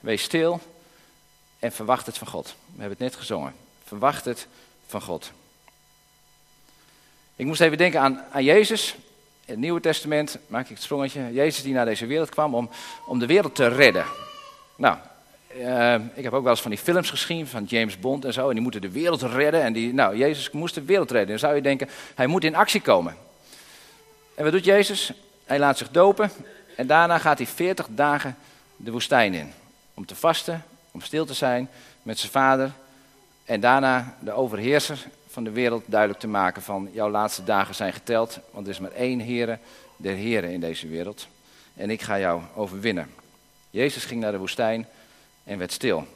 wees 0.00 0.22
stil 0.22 0.60
en 1.58 1.72
verwacht 1.72 2.06
het 2.06 2.18
van 2.18 2.26
God. 2.26 2.46
We 2.46 2.80
hebben 2.80 2.98
het 2.98 3.12
net 3.12 3.16
gezongen. 3.16 3.54
Verwacht 3.84 4.24
het 4.24 4.46
van 4.86 5.02
God. 5.02 5.30
Ik 7.36 7.46
moest 7.46 7.60
even 7.60 7.78
denken 7.78 8.00
aan, 8.00 8.24
aan 8.32 8.44
Jezus. 8.44 8.96
Het 9.52 9.60
Nieuwe 9.60 9.80
Testament 9.80 10.38
maak 10.46 10.62
ik 10.64 10.74
het 10.74 10.82
sprongetje. 10.82 11.32
Jezus 11.32 11.62
die 11.62 11.74
naar 11.74 11.84
deze 11.84 12.06
wereld 12.06 12.28
kwam 12.28 12.54
om, 12.54 12.70
om 13.06 13.18
de 13.18 13.26
wereld 13.26 13.54
te 13.54 13.68
redden. 13.68 14.04
Nou, 14.76 14.96
uh, 15.56 15.94
ik 15.94 16.24
heb 16.24 16.32
ook 16.32 16.42
wel 16.42 16.50
eens 16.50 16.60
van 16.60 16.70
die 16.70 16.80
films 16.80 17.10
gezien 17.10 17.46
van 17.46 17.64
James 17.64 17.98
Bond 17.98 18.24
en 18.24 18.32
zo. 18.32 18.46
En 18.48 18.52
die 18.52 18.62
moeten 18.62 18.80
de 18.80 18.90
wereld 18.90 19.22
redden. 19.22 19.62
En 19.62 19.72
die, 19.72 19.94
nou, 19.94 20.16
Jezus 20.16 20.50
moest 20.50 20.74
de 20.74 20.82
wereld 20.82 21.10
redden. 21.10 21.28
Dan 21.28 21.38
zou 21.38 21.54
je 21.54 21.62
denken, 21.62 21.88
hij 22.14 22.26
moet 22.26 22.44
in 22.44 22.54
actie 22.54 22.80
komen. 22.80 23.16
En 24.34 24.44
wat 24.44 24.52
doet 24.52 24.64
Jezus? 24.64 25.12
Hij 25.44 25.58
laat 25.58 25.78
zich 25.78 25.90
dopen. 25.90 26.30
En 26.76 26.86
daarna 26.86 27.18
gaat 27.18 27.38
hij 27.38 27.46
40 27.46 27.86
dagen 27.90 28.36
de 28.76 28.90
woestijn 28.90 29.34
in. 29.34 29.52
Om 29.94 30.06
te 30.06 30.14
vasten, 30.14 30.64
om 30.90 31.00
stil 31.00 31.24
te 31.24 31.34
zijn 31.34 31.68
met 32.02 32.18
zijn 32.18 32.32
vader 32.32 32.70
en 33.44 33.60
daarna 33.60 34.16
de 34.20 34.32
overheerser 34.32 35.06
van 35.32 35.44
de 35.44 35.50
wereld 35.50 35.82
duidelijk 35.86 36.20
te 36.20 36.28
maken 36.28 36.62
van 36.62 36.88
jouw 36.92 37.10
laatste 37.10 37.44
dagen 37.44 37.74
zijn 37.74 37.92
geteld, 37.92 38.38
want 38.50 38.66
er 38.66 38.72
is 38.72 38.78
maar 38.78 38.92
één 38.92 39.20
Heere 39.20 39.58
der 39.96 40.14
Heren 40.14 40.50
in 40.50 40.60
deze 40.60 40.88
wereld. 40.88 41.26
En 41.74 41.90
ik 41.90 42.02
ga 42.02 42.18
jou 42.18 42.42
overwinnen. 42.54 43.10
Jezus 43.70 44.04
ging 44.04 44.20
naar 44.20 44.32
de 44.32 44.38
woestijn 44.38 44.86
en 45.44 45.58
werd 45.58 45.72
stil. 45.72 46.06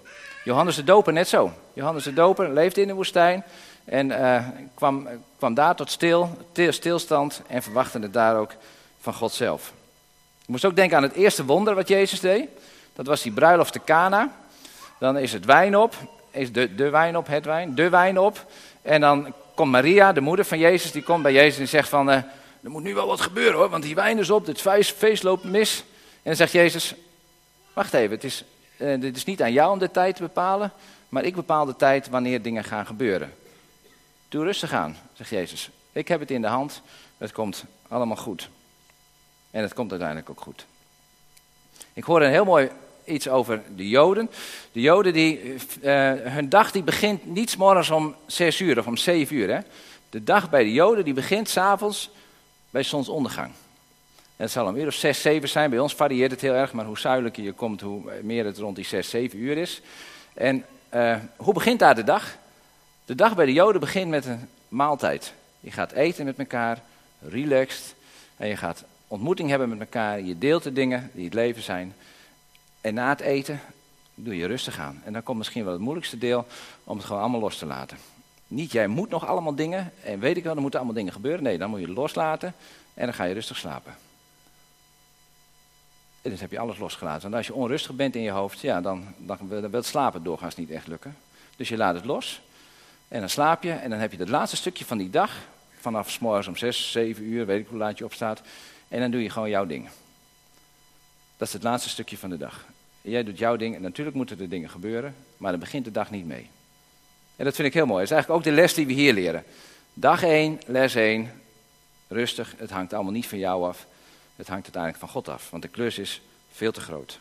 Johannes 0.45 0.77
de 0.77 0.85
Doper 0.85 1.13
net 1.13 1.29
zo. 1.29 1.53
Johannes 1.73 2.05
de 2.05 2.13
Doper 2.13 2.53
leefde 2.53 2.81
in 2.81 2.87
de 2.87 2.95
woestijn 2.95 3.45
en 3.85 4.11
uh, 4.11 4.49
kwam, 4.75 5.09
kwam 5.39 5.55
daar 5.55 5.75
tot 5.75 5.91
stil, 5.91 6.31
stilstand 6.53 7.43
en 7.47 7.63
verwachtte 7.63 7.99
het 7.99 8.13
daar 8.13 8.37
ook 8.37 8.53
van 9.01 9.15
God 9.15 9.33
zelf. 9.33 9.73
Ik 10.43 10.49
moest 10.49 10.65
ook 10.65 10.77
denken 10.77 10.97
aan 10.97 11.03
het 11.03 11.15
eerste 11.15 11.45
wonder 11.45 11.75
wat 11.75 11.89
Jezus 11.89 12.21
deed. 12.21 12.49
Dat 12.95 13.07
was 13.07 13.23
die 13.23 13.33
bruiloft 13.33 13.73
te 13.73 13.85
Cana. 13.85 14.33
Dan 14.99 15.19
is 15.19 15.33
het 15.33 15.45
wijn 15.45 15.77
op 15.77 15.95
is 16.37 16.53
de, 16.53 16.75
de 16.75 16.91
wijn 16.91 17.17
op, 17.17 17.27
het 17.27 17.45
wijn, 17.45 17.75
de 17.75 17.89
wijn 17.89 18.19
op. 18.19 18.47
En 18.83 19.01
dan 19.01 19.35
komt 19.55 19.71
Maria, 19.71 20.13
de 20.13 20.21
moeder 20.21 20.45
van 20.45 20.59
Jezus, 20.59 20.93
die 20.93 21.03
komt 21.03 21.23
bij 21.23 21.33
Jezus 21.33 21.59
en 21.59 21.69
zegt 21.69 21.89
van, 21.89 22.09
uh, 22.09 22.15
er 22.63 22.71
moet 22.71 22.83
nu 22.83 22.95
wel 22.95 23.07
wat 23.07 23.21
gebeuren 23.21 23.55
hoor, 23.59 23.69
want 23.69 23.83
die 23.83 23.95
wijn 23.95 24.19
is 24.19 24.31
op, 24.31 24.47
dit 24.47 24.61
feest, 24.61 25.23
loopt 25.23 25.45
mis. 25.45 25.79
En 26.13 26.23
dan 26.23 26.37
zegt 26.37 26.53
Jezus, 26.53 26.95
wacht 27.73 27.95
even, 27.95 28.15
het 28.15 28.25
is, 28.25 28.45
uh, 28.77 29.01
dit 29.01 29.17
is 29.17 29.25
niet 29.25 29.43
aan 29.43 29.53
jou 29.53 29.73
om 29.73 29.79
de 29.79 29.91
tijd 29.91 30.17
te 30.17 30.23
bepalen, 30.23 30.73
maar 31.09 31.25
ik 31.25 31.35
bepaal 31.35 31.65
de 31.65 31.77
tijd 31.77 32.09
wanneer 32.09 32.43
dingen 32.43 32.65
gaan 32.65 32.87
gebeuren. 32.87 33.33
Doe 34.29 34.45
rustig 34.45 34.73
aan, 34.73 34.97
zegt 35.13 35.31
Jezus. 35.31 35.71
Ik 35.93 36.09
heb 36.09 36.21
het 36.21 36.31
in 36.31 36.43
de 36.43 36.49
hand, 36.49 36.83
het 37.19 37.33
komt 37.33 37.65
allemaal 37.89 38.17
goed. 38.17 38.49
En 39.51 39.63
het 39.63 39.75
komt 39.75 39.91
uiteindelijk 39.91 40.31
ook 40.31 40.41
goed. 40.41 40.67
Ik 41.93 42.05
hoorde 42.05 42.25
een 42.25 42.31
heel 42.31 42.45
mooi 42.45 42.71
iets 43.07 43.29
over 43.29 43.63
de 43.77 43.89
Joden. 43.89 44.31
De 44.73 44.81
Joden, 44.81 45.13
die, 45.13 45.41
uh, 45.83 46.13
hun 46.23 46.49
dag 46.49 46.71
die 46.71 46.83
begint 46.83 47.27
niet 47.27 47.57
morgens 47.57 47.91
om 47.91 48.15
zes 48.27 48.61
uur 48.61 48.79
of 48.79 48.87
om 48.87 48.97
zeven 48.97 49.37
uur. 49.37 49.55
Hè. 49.55 49.61
De 50.11 50.25
dag 50.25 50.51
bij 50.51 50.65
de 50.65 50.73
Joden 50.73 51.05
die 51.05 51.15
begint 51.15 51.49
s'avonds 51.49 52.11
bij 52.71 52.83
zonsondergang. 52.83 53.51
En 54.37 54.45
het 54.45 54.51
zal 54.51 54.69
een 54.69 54.79
uur 54.79 54.87
of 54.87 54.95
zes, 54.95 55.21
zeven 55.21 55.49
zijn. 55.49 55.71
Bij 55.71 55.79
ons 55.79 55.95
varieert 55.95 56.31
het 56.31 56.41
heel 56.41 56.55
erg, 56.55 56.73
maar 56.73 56.85
hoe 56.85 56.99
zuidelijker 56.99 57.43
je 57.43 57.53
komt, 57.53 57.81
hoe 57.81 58.13
meer 58.23 58.45
het 58.45 58.59
rond 58.59 58.77
die 58.77 58.85
zes, 58.85 59.11
zeven 59.11 59.39
uur 59.39 59.57
is. 59.57 59.81
En 60.35 60.65
uh, 60.95 61.17
hoe 61.37 61.55
begint 61.55 61.79
daar 61.79 61.95
de 61.95 62.05
dag? 62.05 62.37
De 63.05 63.15
dag 63.15 63.37
bij 63.37 63.47
de 63.47 63.53
Joden 63.53 63.81
begint 63.81 64.11
met 64.11 64.27
een 64.27 64.49
maaltijd. 64.69 65.33
Je 65.61 65.71
gaat 65.71 65.93
eten 65.93 66.25
met 66.25 66.39
elkaar, 66.39 66.83
relaxed. 67.29 67.95
En 68.37 68.49
je 68.49 68.57
gaat 68.57 68.85
ontmoeting 69.09 69.49
hebben 69.49 69.69
met 69.69 69.81
elkaar. 69.81 70.21
Je 70.21 70.39
deelt 70.39 70.63
de 70.63 70.73
dingen 70.73 71.11
die 71.15 71.25
het 71.25 71.35
leven 71.35 71.63
zijn. 71.63 71.95
En 72.87 72.95
na 72.95 73.09
het 73.09 73.21
eten 73.21 73.61
doe 74.15 74.37
je 74.37 74.47
rustig 74.47 74.79
aan. 74.79 75.03
En 75.05 75.13
dan 75.13 75.23
komt 75.23 75.39
misschien 75.39 75.65
wel 75.65 75.73
het 75.73 75.83
moeilijkste 75.83 76.19
deel 76.19 76.47
om 76.85 76.97
het 76.97 77.07
gewoon 77.07 77.23
allemaal 77.23 77.41
los 77.41 77.59
te 77.59 77.67
laten. 77.67 77.99
Niet 78.47 78.73
jij 78.73 78.87
moet 78.87 79.09
nog 79.09 79.27
allemaal 79.27 79.55
dingen 79.55 79.93
en 80.03 80.21
weet 80.21 80.37
ik 80.37 80.45
wel, 80.45 80.55
er 80.55 80.61
moeten 80.61 80.79
allemaal 80.79 80.99
dingen 80.99 81.13
gebeuren. 81.13 81.43
Nee, 81.43 81.59
dan 81.59 81.71
moet 81.71 81.81
je 81.81 81.89
loslaten 81.89 82.55
en 82.95 83.05
dan 83.05 83.15
ga 83.15 83.25
je 83.25 83.35
rustig 83.35 83.57
slapen. 83.57 83.95
En 86.23 86.31
dus 86.31 86.41
heb 86.41 86.51
je 86.51 86.59
alles 86.59 86.79
losgelaten. 86.79 87.23
Want 87.23 87.35
als 87.35 87.47
je 87.47 87.55
onrustig 87.55 87.95
bent 87.95 88.15
in 88.15 88.23
je 88.23 88.31
hoofd, 88.31 88.61
ja, 88.61 88.81
dan, 88.81 89.15
dan, 89.19 89.39
wil 89.49 89.71
het 89.71 89.87
slapen 89.87 90.23
doorgaans 90.23 90.57
niet 90.57 90.71
echt 90.71 90.87
lukken. 90.87 91.17
Dus 91.57 91.69
je 91.69 91.77
laat 91.77 91.95
het 91.95 92.05
los 92.05 92.41
en 93.09 93.21
dan 93.21 93.29
slaap 93.29 93.63
je 93.63 93.73
en 93.73 93.91
dan 93.91 93.99
heb 93.99 94.13
je 94.13 94.19
het 94.19 94.29
laatste 94.29 94.57
stukje 94.57 94.85
van 94.85 94.99
die 94.99 95.11
dag, 95.11 95.33
vanaf 95.81 96.11
s 96.11 96.19
morgens 96.19 96.47
om 96.47 96.57
6, 96.57 96.91
7 96.91 97.25
uur, 97.25 97.47
weet 97.47 97.61
ik 97.61 97.69
hoe 97.69 97.79
laat 97.79 97.99
je 97.99 98.05
opstaat. 98.05 98.43
En 98.89 99.01
dan 99.01 99.11
doe 99.11 99.23
je 99.23 99.31
gewoon 99.31 99.49
jouw 99.49 99.67
dingen. 99.67 99.91
Dat 101.37 101.49
is 101.49 101.55
het 101.55 101.63
laatste 101.63 101.89
stukje 101.89 102.19
van 102.19 102.31
de 102.31 102.37
dag. 102.37 102.75
Jij 103.11 103.25
doet 103.25 103.39
jouw 103.39 103.57
ding 103.57 103.75
en 103.75 103.83
natuurlijk 103.83 104.17
moeten 104.17 104.41
er 104.41 104.49
dingen 104.49 104.71
gebeuren, 104.71 105.15
maar 105.37 105.51
dan 105.51 105.61
begint 105.61 105.85
de 105.85 105.91
dag 105.91 106.11
niet 106.11 106.27
mee. 106.27 106.49
En 107.37 107.45
dat 107.45 107.55
vind 107.55 107.69
ik 107.69 107.75
heel 107.75 107.87
mooi. 107.87 107.99
Dat 107.99 108.11
is 108.11 108.15
eigenlijk 108.15 108.41
ook 108.41 108.55
de 108.55 108.61
les 108.61 108.75
die 108.75 108.87
we 108.87 108.93
hier 108.93 109.13
leren. 109.13 109.45
Dag 109.93 110.23
1, 110.23 110.61
les 110.67 110.95
1. 110.95 111.31
Rustig, 112.09 112.55
het 112.57 112.71
hangt 112.71 112.93
allemaal 112.93 113.13
niet 113.13 113.27
van 113.27 113.39
jou 113.39 113.69
af. 113.69 113.87
Het 114.37 114.49
hangt 114.49 114.65
uiteindelijk 114.65 115.03
van 115.03 115.09
God 115.09 115.29
af, 115.29 115.51
want 115.51 115.63
de 115.63 115.69
klus 115.69 115.99
is 115.99 116.23
veel 116.53 116.73
te 116.73 116.81
groot. 116.81 117.19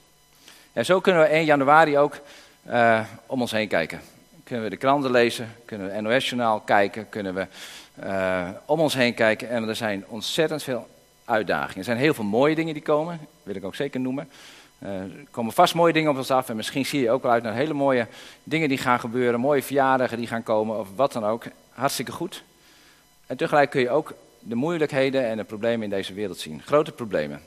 En 0.74 0.86
zo 0.86 1.00
kunnen 1.00 1.22
we 1.22 1.28
1 1.28 1.46
januari 1.46 1.98
ook 1.98 2.20
uh, 2.68 3.06
om 3.26 3.42
ons 3.42 3.52
heen 3.52 3.68
kijken. 3.68 4.02
Kunnen 4.44 4.64
we 4.64 4.70
de 4.70 4.78
kranten 4.78 5.12
lezen, 5.12 5.56
kunnen 5.66 5.92
we 5.92 6.02
NOS-journaal 6.02 6.60
kijken, 6.60 7.10
kunnen 7.10 7.36
we 7.36 7.48
uh, 8.04 8.50
om 8.66 8.80
ons 8.80 8.94
heen 8.94 9.14
kijken. 9.14 9.50
En 9.50 9.68
er 9.68 9.76
zijn 9.76 10.04
ontzettend 10.08 10.64
veel 10.64 10.88
uitdagingen. 11.26 11.78
Er 11.78 11.84
zijn 11.84 11.98
heel 11.98 12.14
veel 12.14 12.24
mooie 12.24 12.56
dingen 12.56 12.74
die 12.74 12.84
komen, 12.84 13.20
wil 13.44 13.56
ik 13.56 13.66
ook 13.66 13.76
zeker 13.76 14.00
noemen. 14.00 14.30
Uh, 14.80 14.90
er 14.90 15.26
komen 15.32 15.54
vast 15.54 15.74
mooie 15.74 15.94
dingen 15.94 16.12
op 16.12 16.18
ons 16.18 16.32
af 16.32 16.50
en 16.50 16.56
misschien 16.56 16.86
zie 16.86 17.02
je 17.02 17.12
ook 17.12 17.24
wel 17.24 17.32
uit 17.32 17.44
naar 17.44 17.54
hele 17.54 17.74
mooie 17.74 18.08
dingen 18.44 18.70
die 18.70 18.78
gaan 18.78 19.00
gebeuren, 19.00 19.40
mooie 19.40 19.64
verjaardagen 19.64 20.18
die 20.18 20.28
gaan 20.28 20.44
komen 20.44 20.80
of 20.80 20.88
wat 20.96 21.14
dan 21.14 21.26
ook. 21.26 21.44
Hartstikke 21.70 22.12
goed. 22.12 22.44
En 23.28 23.38
tegelijk 23.38 23.70
kun 23.70 23.82
je 23.82 23.90
ook 23.90 24.14
de 24.40 24.56
moeilijkheden 24.56 25.26
en 25.26 25.38
de 25.38 25.44
problemen 25.44 25.84
in 25.84 25.90
deze 25.90 26.14
wereld 26.14 26.40
zien. 26.40 26.62
Grote 26.62 26.92
problemen. 26.92 27.42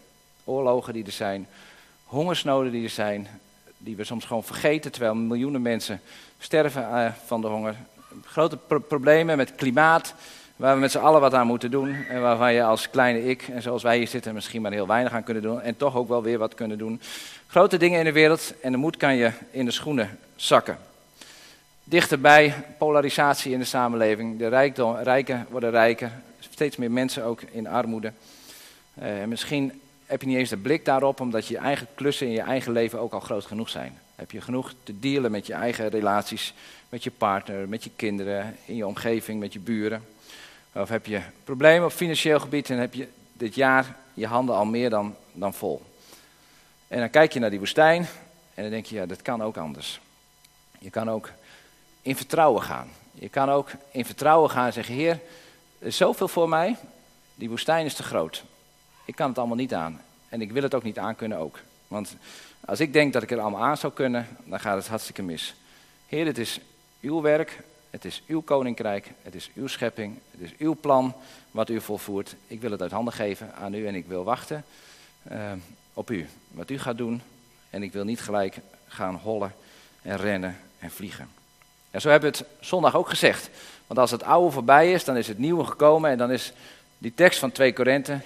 Oorlogen 0.45 0.93
die 0.93 1.05
er 1.05 1.13
zijn, 1.13 1.47
hongersnoden 2.05 2.73
die 2.73 2.85
er 2.85 2.91
zijn, 2.91 3.29
die 3.79 3.97
we 3.97 4.05
soms 4.05 4.25
gewoon 4.25 4.45
vergeten 4.45 4.93
terwijl 4.93 5.15
miljoenen 5.15 5.63
mensen 5.63 6.01
sterven 6.39 6.83
uh, 6.83 7.13
van 7.27 7.41
de 7.41 7.47
honger. 7.47 7.75
Grote 8.25 8.57
pro 8.57 8.79
problemen 8.79 9.37
met 9.37 9.55
klimaat, 9.55 10.15
waar 10.59 10.75
we 10.75 10.81
met 10.81 10.91
z'n 10.91 10.99
allen 10.99 11.21
wat 11.21 11.35
aan 11.35 11.47
moeten 11.47 11.71
doen. 11.71 11.95
En 12.09 12.21
waarvan 12.21 12.55
je 12.55 12.63
als 12.63 12.91
kleine 12.91 13.25
ik, 13.25 13.43
en 13.49 13.63
zoals 13.63 13.83
wij 13.83 13.97
hier 13.97 14.09
zitten, 14.09 14.35
misschien 14.35 14.63
maar 14.63 14.73
heel 14.73 14.87
weinig 14.87 15.13
aan 15.13 15.23
kunnen 15.25 15.43
doen. 15.43 15.61
En 15.61 15.77
toch 15.77 15.97
ook 15.97 16.09
wel 16.09 16.23
weer 16.23 16.39
wat 16.39 16.55
kunnen 16.55 16.79
doen. 16.79 17.01
Grote 17.47 17.77
dingen 17.77 17.99
in 17.99 18.05
de 18.05 18.13
wereld 18.13 18.55
en 18.61 18.73
de 18.73 18.79
moed 18.79 18.97
kan 18.97 19.17
je 19.17 19.31
in 19.51 19.65
de 19.65 19.71
schoenen 19.71 20.19
zakken. 20.37 20.79
Dichterbij, 21.85 22.55
polarisatie 22.79 23.53
in 23.53 23.59
de 23.59 23.65
samenleving. 23.65 24.39
De 24.39 24.49
rijkdom, 24.49 24.97
rijken 24.97 25.47
worden 25.51 25.71
rijker. 25.71 26.11
Steeds 26.39 26.77
meer 26.77 26.91
mensen 26.91 27.25
ook 27.25 27.43
in 27.43 27.67
armoede. 27.67 28.13
Uh, 29.03 29.25
misschien 29.27 29.81
heb 30.07 30.21
je 30.21 30.27
niet 30.27 30.37
eens 30.37 30.51
de 30.51 30.57
blik 30.57 30.85
daarop, 30.85 31.21
omdat 31.21 31.47
je 31.47 31.59
eigen 31.59 31.87
klussen 31.95 32.27
in 32.27 32.33
je 32.33 32.41
eigen 32.41 32.73
leven 32.73 33.01
ook 33.01 33.13
al 33.13 33.21
groot 33.21 33.45
genoeg 33.45 33.69
zijn. 33.69 33.99
Heb 34.15 34.31
je 34.31 34.41
genoeg 34.41 34.73
te 34.83 34.99
dealen 34.99 35.31
met 35.31 35.47
je 35.47 35.53
eigen 35.53 35.89
relaties, 35.89 36.55
met 36.89 37.05
je 37.05 37.11
partner, 37.11 37.69
met 37.69 37.85
je 37.85 37.91
kinderen, 37.97 38.57
in 38.65 38.77
je 38.77 38.87
omgeving, 38.87 39.41
met 39.41 39.53
je 39.53 39.61
buren. 39.61 40.03
Of 40.73 40.89
heb 40.89 41.07
je 41.07 41.21
problemen 41.45 41.87
op 41.87 41.93
financieel 41.93 42.41
gebied 42.41 42.71
en 42.71 42.79
heb 42.79 42.95
je 42.95 43.09
dit 43.33 43.55
jaar 43.55 43.97
je 44.15 44.27
handen 44.27 44.55
al 44.55 44.65
meer 44.65 44.91
dan, 44.91 45.17
dan 45.33 45.55
vol. 45.55 45.83
En 46.89 46.99
dan 46.99 47.11
kijk 47.11 47.33
je 47.33 47.41
naar 47.41 47.51
die 47.51 47.59
woestijn 47.59 48.07
en 48.55 48.63
dan 48.63 48.71
denk 48.71 48.87
je, 48.87 48.95
ja, 48.95 49.07
dat 49.07 49.23
kan 49.23 49.43
ook 49.43 49.57
anders. 49.57 50.01
Je 50.79 50.91
kan 50.91 51.11
ook 51.11 51.31
in 52.03 52.17
vertrouwen 52.17 52.63
gaan. 52.63 52.89
Je 53.13 53.29
kan 53.29 53.51
ook 53.51 53.71
in 53.91 54.05
vertrouwen 54.05 54.51
gaan 54.51 54.67
en 54.67 54.73
zeggen, 54.73 54.95
Heer, 54.95 55.21
er 55.79 55.87
is 55.87 55.97
zoveel 55.97 56.29
voor 56.29 56.49
mij, 56.49 56.77
die 57.35 57.49
woestijn 57.49 57.85
is 57.85 57.95
te 57.95 58.03
groot. 58.03 58.45
Ik 59.05 59.15
kan 59.15 59.29
het 59.29 59.39
allemaal 59.39 59.57
niet 59.57 59.75
aan. 59.75 60.01
En 60.29 60.41
ik 60.41 60.53
wil 60.53 60.63
het 60.63 60.75
ook 60.75 60.83
niet 60.83 60.99
aankunnen 60.99 61.39
ook. 61.39 61.59
Want 61.89 62.17
als 62.65 62.81
ik 62.81 62.93
denk 62.93 63.13
dat 63.13 63.23
ik 63.23 63.31
het 63.31 63.39
allemaal 63.39 63.65
aan 63.65 63.77
zou 63.77 63.93
kunnen, 63.93 64.27
dan 64.45 64.61
gaat 64.61 64.77
het 64.77 64.89
hartstikke 64.89 65.23
mis. 65.23 65.55
Heer, 66.07 66.27
het 66.27 66.39
is 66.39 66.61
uw 67.01 67.21
werk, 67.21 67.61
het 67.91 68.05
is 68.05 68.23
uw 68.27 68.41
koninkrijk, 68.41 69.11
het 69.23 69.35
is 69.35 69.51
uw 69.55 69.67
schepping, 69.67 70.19
het 70.31 70.41
is 70.41 70.57
uw 70.59 70.77
plan 70.81 71.15
wat 71.51 71.71
u 71.71 71.81
volvoert. 71.81 72.35
Ik 72.47 72.61
wil 72.61 72.71
het 72.71 72.83
uit 72.83 72.91
handen 72.91 73.15
geven 73.15 73.55
aan 73.55 73.75
u 73.75 73.87
en 73.87 73.95
ik 73.95 74.07
wil 74.07 74.25
wachten 74.25 74.65
uh, 75.33 75.53
op 75.95 76.11
u. 76.11 76.27
Wat 76.51 76.71
u 76.71 76.79
gaat 76.79 76.99
doen 76.99 77.23
en 77.71 77.83
ik 77.83 77.93
wil 77.93 78.05
niet 78.05 78.21
gelijk 78.21 78.59
gaan 78.87 79.15
hollen 79.15 79.55
en 80.03 80.17
rennen 80.17 80.57
en 80.79 80.91
vliegen. 80.91 81.29
En 81.91 82.01
zo 82.01 82.09
hebben 82.09 82.33
we 82.33 82.39
het 82.39 82.47
zondag 82.61 82.95
ook 82.95 83.09
gezegd. 83.09 83.51
Want 83.87 84.01
als 84.01 84.11
het 84.11 84.23
oude 84.23 84.53
voorbij 84.53 84.93
is, 84.93 85.05
dan 85.05 85.17
is 85.17 85.29
het 85.29 85.39
nieuwe 85.39 85.65
gekomen 85.65 86.11
en 86.11 86.19
dan 86.19 86.31
is 86.31 86.53
die 86.99 87.15
tekst 87.15 87.39
van 87.39 87.53
2 87.53 87.73
Korinthe. 87.73 88.21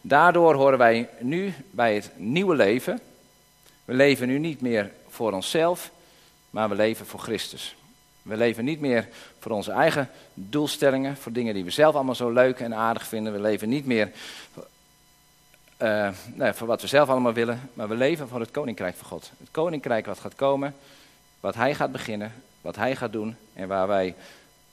Daardoor 0.00 0.54
horen 0.54 0.78
wij 0.78 1.08
nu 1.20 1.54
bij 1.70 1.94
het 1.94 2.10
nieuwe 2.16 2.56
leven. 2.56 3.00
We 3.84 3.94
leven 3.94 4.26
nu 4.26 4.38
niet 4.38 4.60
meer 4.60 4.90
voor 5.08 5.32
onszelf, 5.32 5.90
maar 6.50 6.68
we 6.68 6.74
leven 6.74 7.06
voor 7.06 7.20
Christus. 7.20 7.76
We 8.28 8.36
leven 8.36 8.64
niet 8.64 8.80
meer 8.80 9.08
voor 9.38 9.52
onze 9.52 9.72
eigen 9.72 10.10
doelstellingen, 10.34 11.16
voor 11.16 11.32
dingen 11.32 11.54
die 11.54 11.64
we 11.64 11.70
zelf 11.70 11.94
allemaal 11.94 12.14
zo 12.14 12.30
leuk 12.30 12.60
en 12.60 12.74
aardig 12.74 13.06
vinden. 13.06 13.32
We 13.32 13.40
leven 13.40 13.68
niet 13.68 13.86
meer 13.86 14.10
nee, 16.34 16.52
voor 16.52 16.66
wat 16.66 16.80
we 16.80 16.86
zelf 16.86 17.08
allemaal 17.08 17.32
willen, 17.32 17.70
maar 17.74 17.88
we 17.88 17.94
leven 17.94 18.28
voor 18.28 18.40
het 18.40 18.50
koninkrijk 18.50 18.96
van 18.96 19.06
God. 19.06 19.30
Het 19.38 19.48
koninkrijk 19.50 20.06
wat 20.06 20.18
gaat 20.18 20.34
komen, 20.34 20.74
wat 21.40 21.54
Hij 21.54 21.74
gaat 21.74 21.92
beginnen, 21.92 22.32
wat 22.60 22.76
Hij 22.76 22.96
gaat 22.96 23.12
doen 23.12 23.36
en 23.52 23.68
waar 23.68 23.86
wij 23.86 24.14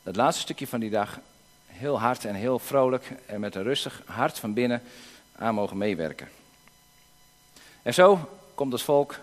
het 0.03 0.15
laatste 0.15 0.41
stukje 0.41 0.67
van 0.67 0.79
die 0.79 0.89
dag 0.89 1.19
heel 1.65 1.99
hard 1.99 2.25
en 2.25 2.35
heel 2.35 2.59
vrolijk 2.59 3.11
en 3.25 3.39
met 3.39 3.55
een 3.55 3.63
rustig 3.63 4.01
hart 4.05 4.39
van 4.39 4.53
binnen 4.53 4.81
aan 5.35 5.55
mogen 5.55 5.77
meewerken. 5.77 6.27
En 7.81 7.93
zo 7.93 8.29
komt 8.55 8.71
het 8.71 8.81
volk, 8.81 9.19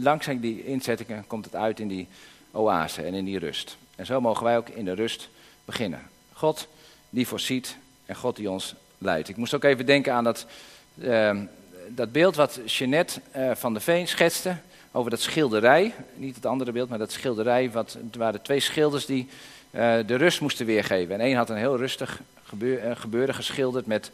langzaam 0.00 0.40
die 0.40 0.64
inzettingen, 0.64 1.26
komt 1.26 1.44
het 1.44 1.54
uit 1.54 1.80
in 1.80 1.88
die 1.88 2.08
oase 2.56 3.02
en 3.02 3.14
in 3.14 3.24
die 3.24 3.38
rust. 3.38 3.76
En 3.96 4.06
zo 4.06 4.20
mogen 4.20 4.44
wij 4.44 4.56
ook 4.56 4.68
in 4.68 4.84
de 4.84 4.92
rust 4.94 5.28
beginnen. 5.64 6.02
God 6.32 6.66
die 7.10 7.26
voorziet 7.26 7.76
en 8.06 8.16
God 8.16 8.36
die 8.36 8.50
ons 8.50 8.74
leidt. 8.98 9.28
Ik 9.28 9.36
moest 9.36 9.54
ook 9.54 9.64
even 9.64 9.86
denken 9.86 10.12
aan 10.12 10.24
dat, 10.24 10.46
uh, 10.94 11.40
dat 11.88 12.12
beeld 12.12 12.36
wat 12.36 12.60
Jeanette 12.66 13.20
uh, 13.36 13.50
van 13.54 13.74
de 13.74 13.80
Veen 13.80 14.08
schetste 14.08 14.56
over 14.92 15.10
dat 15.10 15.20
schilderij. 15.20 15.94
Niet 16.14 16.34
het 16.34 16.46
andere 16.46 16.72
beeld, 16.72 16.88
maar 16.88 16.98
dat 16.98 17.12
schilderij 17.12 17.70
wat, 17.70 17.96
het 18.06 18.16
waren 18.16 18.42
twee 18.42 18.60
schilders 18.60 19.06
die 19.06 19.28
uh, 19.70 19.96
de 20.06 20.14
rust 20.14 20.40
moesten 20.40 20.66
weergeven. 20.66 21.14
En 21.14 21.20
één 21.20 21.36
had 21.36 21.50
een 21.50 21.56
heel 21.56 21.76
rustig 21.76 22.20
gebeur, 22.44 22.96
gebeuren 22.96 23.34
geschilderd 23.34 23.86
met 23.86 24.10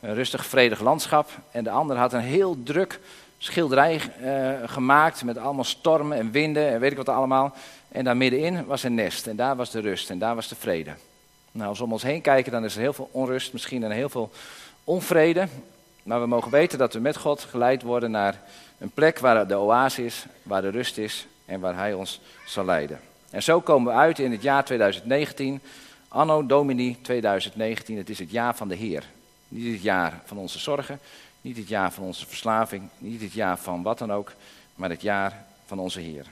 een 0.00 0.14
rustig 0.14 0.46
vredig 0.46 0.80
landschap. 0.80 1.30
En 1.50 1.64
de 1.64 1.70
ander 1.70 1.96
had 1.96 2.12
een 2.12 2.20
heel 2.20 2.62
druk 2.62 3.00
schilderij 3.38 4.00
uh, 4.22 4.68
gemaakt 4.68 5.24
met 5.24 5.38
allemaal 5.38 5.64
stormen 5.64 6.18
en 6.18 6.30
winden 6.30 6.68
en 6.68 6.80
weet 6.80 6.90
ik 6.90 6.96
wat 6.96 7.08
allemaal. 7.08 7.54
En 7.88 8.04
daar 8.04 8.16
middenin 8.16 8.66
was 8.66 8.82
een 8.82 8.94
nest 8.94 9.26
en 9.26 9.36
daar 9.36 9.56
was 9.56 9.70
de 9.70 9.80
rust 9.80 10.10
en 10.10 10.18
daar 10.18 10.34
was 10.34 10.48
de 10.48 10.54
vrede. 10.54 10.94
Nou, 11.52 11.68
als 11.68 11.78
we 11.78 11.84
om 11.84 11.92
ons 11.92 12.02
heen 12.02 12.20
kijken, 12.20 12.52
dan 12.52 12.64
is 12.64 12.74
er 12.74 12.80
heel 12.80 12.92
veel 12.92 13.08
onrust, 13.12 13.52
misschien 13.52 13.84
en 13.84 13.90
heel 13.90 14.08
veel 14.08 14.30
onvrede. 14.84 15.48
Maar 16.02 16.20
we 16.20 16.26
mogen 16.26 16.50
weten 16.50 16.78
dat 16.78 16.92
we 16.92 17.00
met 17.00 17.16
God 17.16 17.40
geleid 17.40 17.82
worden 17.82 18.10
naar 18.10 18.40
een 18.78 18.90
plek 18.90 19.18
waar 19.18 19.46
de 19.46 19.58
oase 19.58 20.04
is, 20.04 20.26
waar 20.42 20.62
de 20.62 20.70
rust 20.70 20.98
is 20.98 21.26
en 21.44 21.60
waar 21.60 21.76
Hij 21.76 21.94
ons 21.94 22.20
zal 22.46 22.64
leiden. 22.64 23.00
En 23.30 23.42
zo 23.42 23.60
komen 23.60 23.92
we 23.92 23.98
uit 23.98 24.18
in 24.18 24.32
het 24.32 24.42
jaar 24.42 24.64
2019, 24.64 25.60
anno 26.08 26.46
domini 26.46 26.98
2019, 27.02 27.96
het 27.96 28.10
is 28.10 28.18
het 28.18 28.30
jaar 28.30 28.56
van 28.56 28.68
de 28.68 28.74
Heer. 28.74 29.04
Niet 29.48 29.72
het 29.72 29.82
jaar 29.82 30.20
van 30.24 30.38
onze 30.38 30.58
zorgen, 30.58 30.98
niet 31.46 31.56
het 31.56 31.68
jaar 31.68 31.92
van 31.92 32.04
onze 32.04 32.26
verslaving, 32.26 32.88
niet 32.98 33.20
het 33.20 33.32
jaar 33.32 33.58
van 33.58 33.82
wat 33.82 33.98
dan 33.98 34.12
ook, 34.12 34.32
maar 34.74 34.90
het 34.90 35.02
jaar 35.02 35.44
van 35.66 35.78
onze 35.78 36.00
Heer. 36.00 36.26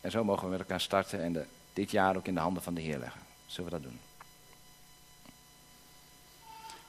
En 0.00 0.10
zo 0.10 0.24
mogen 0.24 0.44
we 0.44 0.50
met 0.50 0.60
elkaar 0.60 0.80
starten 0.80 1.22
en 1.22 1.46
dit 1.72 1.90
jaar 1.90 2.16
ook 2.16 2.26
in 2.26 2.34
de 2.34 2.40
handen 2.40 2.62
van 2.62 2.74
de 2.74 2.80
Heer 2.80 2.98
leggen. 2.98 3.20
Zullen 3.46 3.70
we 3.70 3.76
dat 3.80 3.90
doen? 3.90 3.98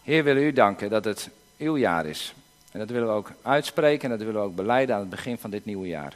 Heer, 0.04 0.24
willen 0.24 0.44
u 0.44 0.54
danken 0.54 0.90
dat 0.90 1.06
het 1.06 1.30
uw 1.58 1.78
jaar 1.78 2.06
is. 2.06 2.34
En 2.72 2.80
dat 2.80 2.90
willen 2.90 3.08
we 3.08 3.14
ook 3.14 3.32
uitspreken 3.42 4.04
en 4.04 4.18
dat 4.18 4.26
willen 4.26 4.42
we 4.42 4.48
ook 4.48 4.56
beleiden 4.56 4.96
aan 4.96 5.02
het 5.02 5.10
begin 5.10 5.38
van 5.38 5.50
dit 5.50 5.66
nieuwe 5.66 5.88
jaar. 5.88 6.16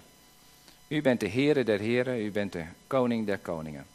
U 0.87 1.01
bent 1.01 1.19
de 1.19 1.29
Heere 1.29 1.63
der 1.63 1.79
Heren, 1.79 2.19
u 2.19 2.31
bent 2.31 2.51
de 2.51 2.65
Koning 2.87 3.25
der 3.25 3.37
Koningen. 3.37 3.85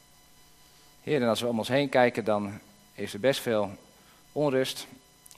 Heer, 1.02 1.23
en 1.23 1.29
als 1.29 1.40
we 1.40 1.47
om 1.47 1.59
ons 1.59 1.69
heen 1.69 1.88
kijken, 1.88 2.25
dan 2.25 2.61
is 2.95 3.12
er 3.12 3.21
best 3.21 3.40
veel 3.40 3.71
onrust. 4.33 4.87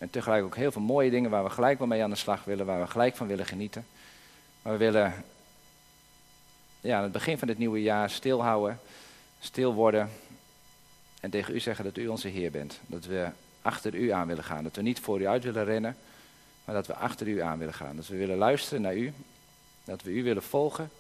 En 0.03 0.11
tegelijk 0.11 0.45
ook 0.45 0.57
heel 0.57 0.73
veel 0.73 0.83
mooie 0.83 1.11
dingen 1.11 1.31
waar 1.31 1.45
we 1.45 1.51
gelijk 1.51 1.79
wel 1.79 1.87
mee 1.87 2.03
aan 2.03 2.11
de 2.11 2.17
slag 2.17 2.45
willen, 2.45 2.67
waar 2.67 2.81
we 2.81 2.87
gelijk 2.87 3.17
van 3.17 3.27
willen 3.27 3.47
genieten. 3.47 3.87
Maar 4.63 4.73
we 4.73 4.79
willen 4.79 5.25
ja, 6.81 6.97
aan 6.97 7.03
het 7.03 7.13
begin 7.13 7.39
van 7.39 7.49
dit 7.49 7.59
nieuwe 7.59 7.83
jaar 7.83 8.11
stilhouden, 8.11 8.81
stil 9.41 9.75
worden. 9.75 10.11
En 11.21 11.31
tegen 11.31 11.55
u 11.55 11.61
zeggen 11.61 11.85
dat 11.85 11.97
u 11.97 12.07
onze 12.07 12.29
Heer 12.29 12.51
bent. 12.51 12.81
Dat 12.87 13.05
we 13.05 13.29
achter 13.63 13.95
u 13.95 14.11
aan 14.11 14.27
willen 14.27 14.45
gaan. 14.45 14.65
Dat 14.65 14.77
we 14.77 14.83
niet 14.83 15.01
voor 15.01 15.21
u 15.21 15.27
uit 15.27 15.45
willen 15.45 15.65
rennen, 15.65 15.97
maar 16.65 16.75
dat 16.75 16.87
we 16.87 16.95
achter 16.95 17.29
u 17.29 17.41
aan 17.41 17.59
willen 17.59 17.75
gaan. 17.75 17.97
Dat 17.97 18.07
we 18.07 18.17
willen 18.17 18.37
luisteren 18.37 18.83
naar 18.83 18.97
u. 18.97 19.13
Dat 19.85 20.03
we 20.03 20.11
u 20.11 20.23
willen 20.23 20.43
volgen. 20.43 20.91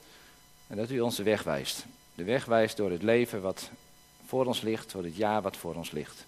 En 0.67 0.77
dat 0.77 0.91
u 0.91 1.01
ons 1.01 1.17
de 1.17 1.23
weg 1.23 1.43
wijst. 1.43 1.85
De 2.15 2.25
weg 2.25 2.45
wijst 2.45 2.77
door 2.77 2.91
het 2.91 3.03
leven 3.03 3.41
wat 3.41 3.71
voor 4.27 4.47
ons 4.47 4.61
ligt, 4.61 4.93
door 4.93 5.05
het 5.05 5.17
jaar 5.17 5.43
wat 5.43 5.57
voor 5.57 5.75
ons 5.75 5.91
ligt. 5.91 6.27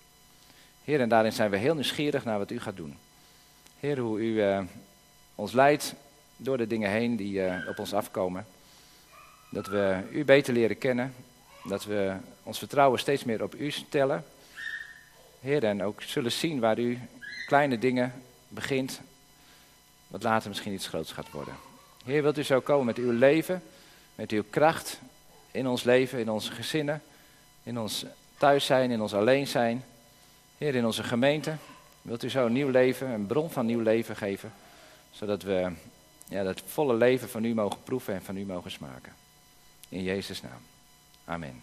Heer, 0.84 1.00
en 1.00 1.08
daarin 1.08 1.32
zijn 1.32 1.50
we 1.50 1.56
heel 1.56 1.74
nieuwsgierig 1.74 2.24
naar 2.24 2.38
wat 2.38 2.50
u 2.50 2.60
gaat 2.60 2.76
doen. 2.76 2.96
Heer, 3.80 3.98
hoe 3.98 4.20
u 4.20 4.24
uh, 4.24 4.60
ons 5.34 5.52
leidt 5.52 5.94
door 6.36 6.56
de 6.56 6.66
dingen 6.66 6.90
heen 6.90 7.16
die 7.16 7.46
uh, 7.46 7.68
op 7.68 7.78
ons 7.78 7.94
afkomen. 7.94 8.46
Dat 9.50 9.66
we 9.66 10.02
u 10.10 10.24
beter 10.24 10.52
leren 10.52 10.78
kennen. 10.78 11.14
Dat 11.64 11.84
we 11.84 12.14
ons 12.42 12.58
vertrouwen 12.58 13.00
steeds 13.00 13.24
meer 13.24 13.42
op 13.42 13.54
u 13.54 13.70
stellen. 13.70 14.24
Heer, 15.40 15.64
en 15.64 15.82
ook 15.82 16.02
zullen 16.02 16.32
zien 16.32 16.60
waar 16.60 16.78
u 16.78 16.98
kleine 17.46 17.78
dingen 17.78 18.12
begint, 18.48 19.00
wat 20.06 20.22
later 20.22 20.48
misschien 20.48 20.72
iets 20.72 20.88
groots 20.88 21.12
gaat 21.12 21.30
worden. 21.30 21.54
Heer, 22.04 22.22
wilt 22.22 22.38
u 22.38 22.42
zo 22.42 22.60
komen 22.60 22.86
met 22.86 22.96
uw 22.96 23.12
leven, 23.12 23.62
met 24.14 24.30
uw 24.30 24.44
kracht 24.50 25.00
in 25.50 25.68
ons 25.68 25.82
leven, 25.82 26.18
in 26.18 26.30
onze 26.30 26.52
gezinnen, 26.52 27.02
in 27.62 27.78
ons 27.78 28.04
thuis 28.38 28.66
zijn, 28.66 28.90
in 28.90 29.00
ons 29.00 29.14
alleen 29.14 29.46
zijn. 29.46 29.84
Heer, 30.58 30.74
in 30.74 30.86
onze 30.86 31.02
gemeente, 31.02 31.56
wilt 32.02 32.22
u 32.22 32.30
zo 32.30 32.46
een 32.46 32.52
nieuw 32.52 32.70
leven, 32.70 33.08
een 33.08 33.26
bron 33.26 33.50
van 33.50 33.66
nieuw 33.66 33.80
leven 33.80 34.16
geven, 34.16 34.52
zodat 35.10 35.42
we 35.42 35.72
ja, 36.28 36.42
dat 36.42 36.62
volle 36.66 36.94
leven 36.94 37.28
van 37.28 37.44
u 37.44 37.54
mogen 37.54 37.82
proeven 37.82 38.14
en 38.14 38.22
van 38.22 38.36
u 38.36 38.44
mogen 38.44 38.70
smaken. 38.70 39.12
In 39.88 40.02
Jezus' 40.02 40.42
naam. 40.42 40.60
Amen. 41.24 41.62